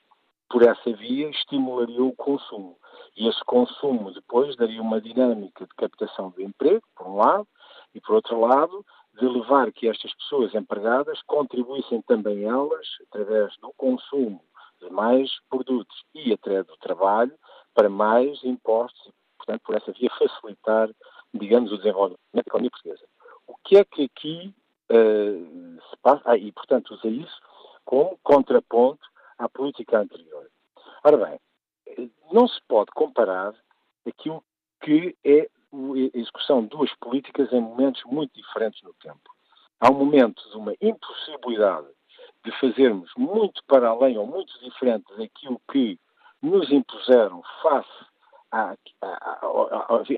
[0.49, 2.77] por essa via, estimularia o consumo.
[3.15, 7.47] E esse consumo depois daria uma dinâmica de captação de emprego, por um lado,
[7.93, 8.85] e por outro lado,
[9.19, 14.41] de levar que estas pessoas empregadas contribuíssem também elas, através do consumo
[14.81, 17.33] de mais produtos e através do trabalho,
[17.73, 20.89] para mais impostos e, portanto, por essa via facilitar,
[21.33, 23.05] digamos, o desenvolvimento da economia portuguesa.
[23.47, 24.53] O que é que aqui
[24.91, 26.21] uh, se passa?
[26.25, 27.39] Ah, e, portanto, usa isso
[27.85, 29.05] como contraponto
[29.37, 30.49] à política anterior.
[31.03, 31.39] Ora bem,
[32.31, 33.53] não se pode comparar
[34.07, 34.43] aquilo
[34.81, 39.35] que é a execução de duas políticas em momentos muito diferentes no tempo.
[39.79, 41.87] Há um momento de uma impossibilidade
[42.43, 45.99] de fazermos muito para além ou muito diferente daquilo que
[46.41, 48.05] nos impuseram face
[48.51, 49.45] a, a,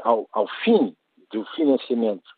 [0.04, 0.96] ao, ao fim
[1.32, 2.30] do financiamento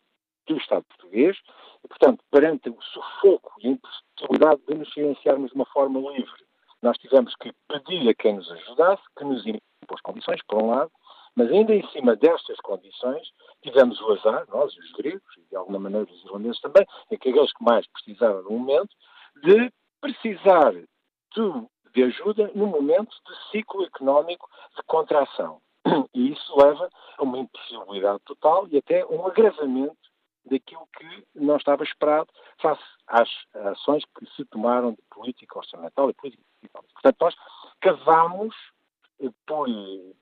[0.46, 1.36] do Estado português
[1.84, 6.49] e, portanto, perante o sufoco e a impossibilidade de nos financiarmos de uma forma livre
[6.82, 10.90] nós tivemos que pedir a quem nos ajudasse que nos impôs condições, por um lado,
[11.36, 13.28] mas ainda em cima destas condições
[13.62, 17.52] tivemos o azar, nós os gregos, e de alguma maneira os irlandeses também, e aqueles
[17.52, 18.94] que mais precisaram no momento,
[19.42, 25.60] de precisar de, de ajuda no momento de ciclo económico de contração.
[26.12, 29.96] E isso leva a uma impossibilidade total e até um agravamento
[30.44, 32.28] daquilo que não estava esperado
[32.60, 36.49] face às ações que se tomaram de política orçamental e política.
[36.68, 37.34] Portanto, nós
[37.80, 38.54] cavámos
[39.20, 39.66] eh, por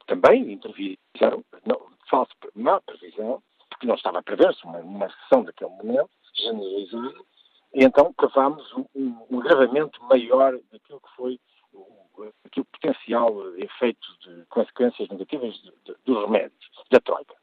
[0.06, 6.10] também intervisão, não, falsa má previsão, porque não estava prever-se uma, uma sessão daquele momento,
[6.34, 7.14] generalizada,
[7.74, 8.86] e então cavámos um,
[9.30, 11.40] um, agravamento maior daquilo que foi
[12.44, 15.54] aquilo potencial efeito de consequências negativas
[16.04, 17.34] dos remédios, da Troika.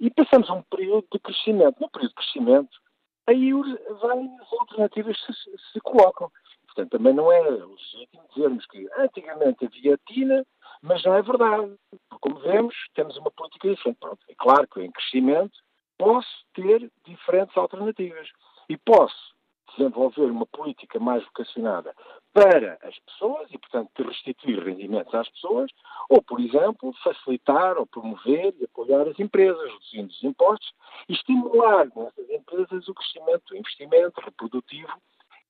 [0.00, 1.80] E passamos a um período de crescimento.
[1.80, 2.78] No período de crescimento,
[3.26, 3.52] aí
[4.00, 5.32] várias alternativas se,
[5.72, 6.30] se colocam.
[6.78, 10.46] Portanto, também não é legítimo dizermos que antigamente havia TINA,
[10.80, 11.74] mas não é verdade.
[12.08, 13.98] Porque, como vemos, temos uma política diferente.
[13.98, 15.58] Pronto, é claro que em crescimento
[15.98, 18.28] posso ter diferentes alternativas.
[18.68, 19.34] E posso
[19.76, 21.92] desenvolver uma política mais vocacionada
[22.32, 25.72] para as pessoas e, portanto, restituir rendimentos às pessoas,
[26.08, 30.72] ou, por exemplo, facilitar ou promover e apoiar as empresas, reduzindo os impostos
[31.08, 34.92] e estimular nessas empresas o crescimento, o investimento reprodutivo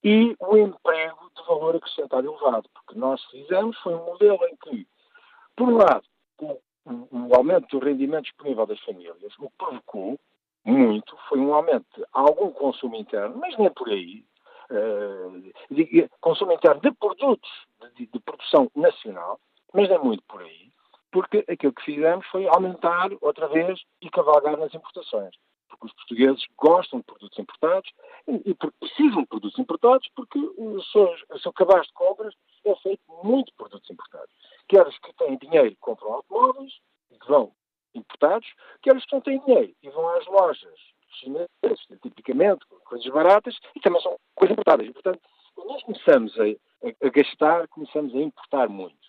[0.03, 2.69] e o emprego de valor acrescentado elevado.
[2.73, 4.87] Porque nós fizemos foi um modelo em que,
[5.57, 6.05] por um lado,
[6.41, 10.19] o, o aumento do rendimento disponível das famílias, o que provocou
[10.65, 14.25] muito, foi um aumento de algum consumo interno, mas nem por aí,
[14.71, 17.51] uh, de, consumo interno de produtos
[17.97, 19.41] de, de, produção nacional,
[19.73, 20.71] mas nem muito por aí,
[21.11, 25.35] porque aquilo que fizemos foi aumentar outra vez e cavalgar nas importações.
[25.79, 27.91] Porque os portugueses gostam de produtos importados
[28.27, 32.35] e, e precisam de produtos importados porque o seu, o seu cabaz de compras
[32.65, 34.35] é feito muito produtos importados.
[34.69, 36.73] Quer os que têm dinheiro compram automóveis
[37.11, 37.53] e vão
[37.95, 38.49] importados,
[38.83, 40.79] quer os que não têm dinheiro e vão às lojas
[41.21, 41.49] chinesas,
[42.03, 44.87] tipicamente, coisas baratas, e também são coisas importadas.
[44.87, 45.21] E, portanto,
[45.57, 49.09] nós começamos a, a, a gastar, começamos a importar muito.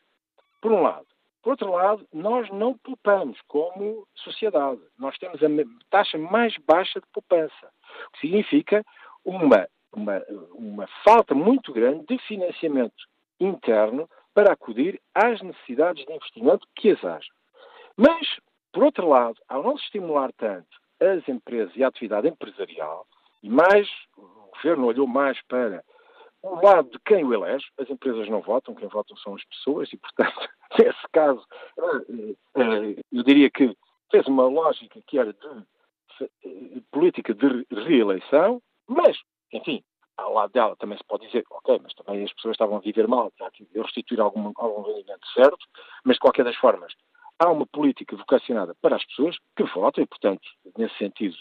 [0.62, 1.08] Por um lado.
[1.42, 4.82] Por outro lado, nós não poupamos como sociedade.
[4.98, 5.48] Nós temos a
[5.90, 7.72] taxa mais baixa de poupança,
[8.08, 8.84] o que significa
[9.24, 10.22] uma, uma,
[10.54, 13.08] uma falta muito grande de financiamento
[13.40, 17.32] interno para acudir às necessidades de investimento que as haja.
[17.96, 18.28] Mas,
[18.72, 20.68] por outro lado, ao não estimular tanto
[21.00, 23.08] as empresas e a atividade empresarial,
[23.42, 25.84] e mais, o governo olhou mais para
[26.42, 29.92] o lado de quem o elege, as empresas não votam, quem votam são as pessoas,
[29.92, 31.46] e, portanto, nesse caso,
[31.78, 33.76] eh, eh, eu diria que
[34.12, 39.18] fez uma lógica que era de política de reeleição, mas,
[39.54, 39.84] enfim,
[40.18, 43.08] ao lado dela também se pode dizer, ok, mas também as pessoas estavam a viver
[43.08, 45.66] mal, há que restituir algum, algum rendimento certo,
[46.04, 46.94] mas de qualquer das formas,
[47.40, 50.42] há uma política vocacionada para as pessoas que votam e, portanto,
[50.78, 51.38] nesse sentido,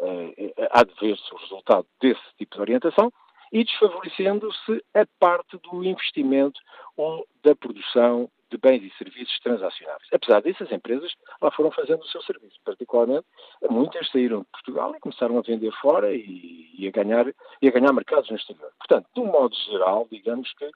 [0.00, 3.12] eh, há de ver-se o resultado desse tipo de orientação
[3.52, 6.58] e desfavorecendo-se a parte do investimento
[6.96, 10.08] ou da produção de bens e serviços transacionáveis.
[10.12, 12.58] Apesar disso, as empresas lá foram fazendo o seu serviço.
[12.64, 13.26] Particularmente,
[13.70, 17.26] muitas saíram de Portugal e começaram a vender fora e, e, a, ganhar,
[17.60, 18.70] e a ganhar mercados no exterior.
[18.78, 20.70] Portanto, de um modo geral, digamos que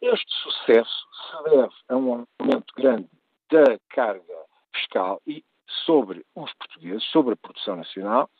[0.00, 3.08] este sucesso se deve a um aumento grande
[3.50, 4.34] da carga
[4.74, 5.44] fiscal e
[5.84, 8.30] sobre os portugueses, sobre a produção nacional,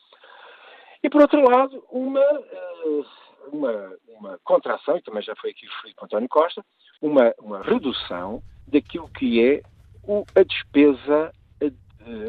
[1.03, 3.03] e, por outro lado, uma, eh,
[3.51, 6.63] uma, uma contração, e também já foi aqui referido por António Costa,
[7.01, 8.41] uma, uma redução
[8.71, 9.61] daquilo que é
[10.03, 11.71] o, a despesa eh,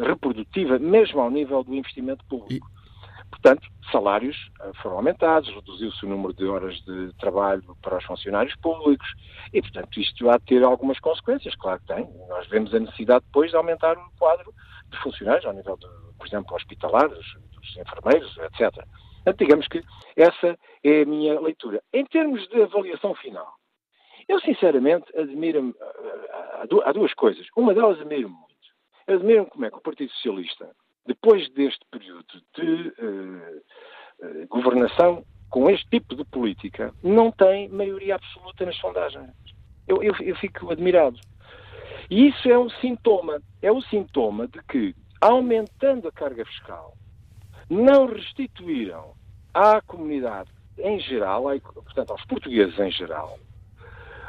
[0.06, 2.70] reprodutiva, mesmo ao nível do investimento público.
[3.30, 8.54] Portanto, salários eh, foram aumentados, reduziu-se o número de horas de trabalho para os funcionários
[8.56, 9.06] públicos
[9.52, 12.06] e, portanto, isto há de ter algumas consequências, claro que tem.
[12.28, 14.52] Nós vemos a necessidade depois de aumentar o quadro
[14.90, 15.86] de funcionários ao nível, de,
[16.18, 18.84] por exemplo, hospitalar, dos, dos enfermeiros, etc.
[19.24, 19.82] Portanto, digamos que
[20.16, 21.82] essa é a minha leitura.
[21.92, 23.54] Em termos de avaliação final,
[24.28, 25.74] eu, sinceramente, admiro-me.
[26.84, 27.46] Há duas coisas.
[27.56, 28.52] Uma delas admiro-me muito.
[29.06, 30.70] Admiro-me como é que o Partido Socialista,
[31.06, 33.62] depois deste período de uh,
[34.26, 39.30] uh, governação com este tipo de política, não tem maioria absoluta nas sondagens.
[39.86, 41.18] Eu, eu, eu fico admirado.
[42.08, 43.42] E isso é um sintoma.
[43.60, 46.94] É o um sintoma de que, aumentando a carga fiscal,
[47.68, 49.14] não restituíram
[49.52, 53.38] à comunidade em geral, portanto, aos portugueses em geral,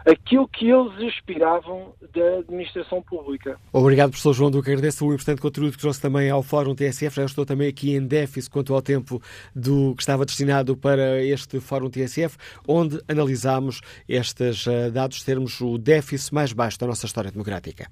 [0.06, 3.58] aquilo que eles aspiravam da administração pública.
[3.72, 4.72] Obrigado, professor João Duque.
[4.72, 7.16] Agradeço o importante contributo que trouxe também ao Fórum TSF.
[7.16, 9.22] Já estou também aqui em déficit quanto ao tempo
[9.56, 15.78] do que estava destinado para este Fórum TSF, onde analisámos estes eh, dados termos o
[15.78, 17.88] déficit mais baixo da nossa história democrática.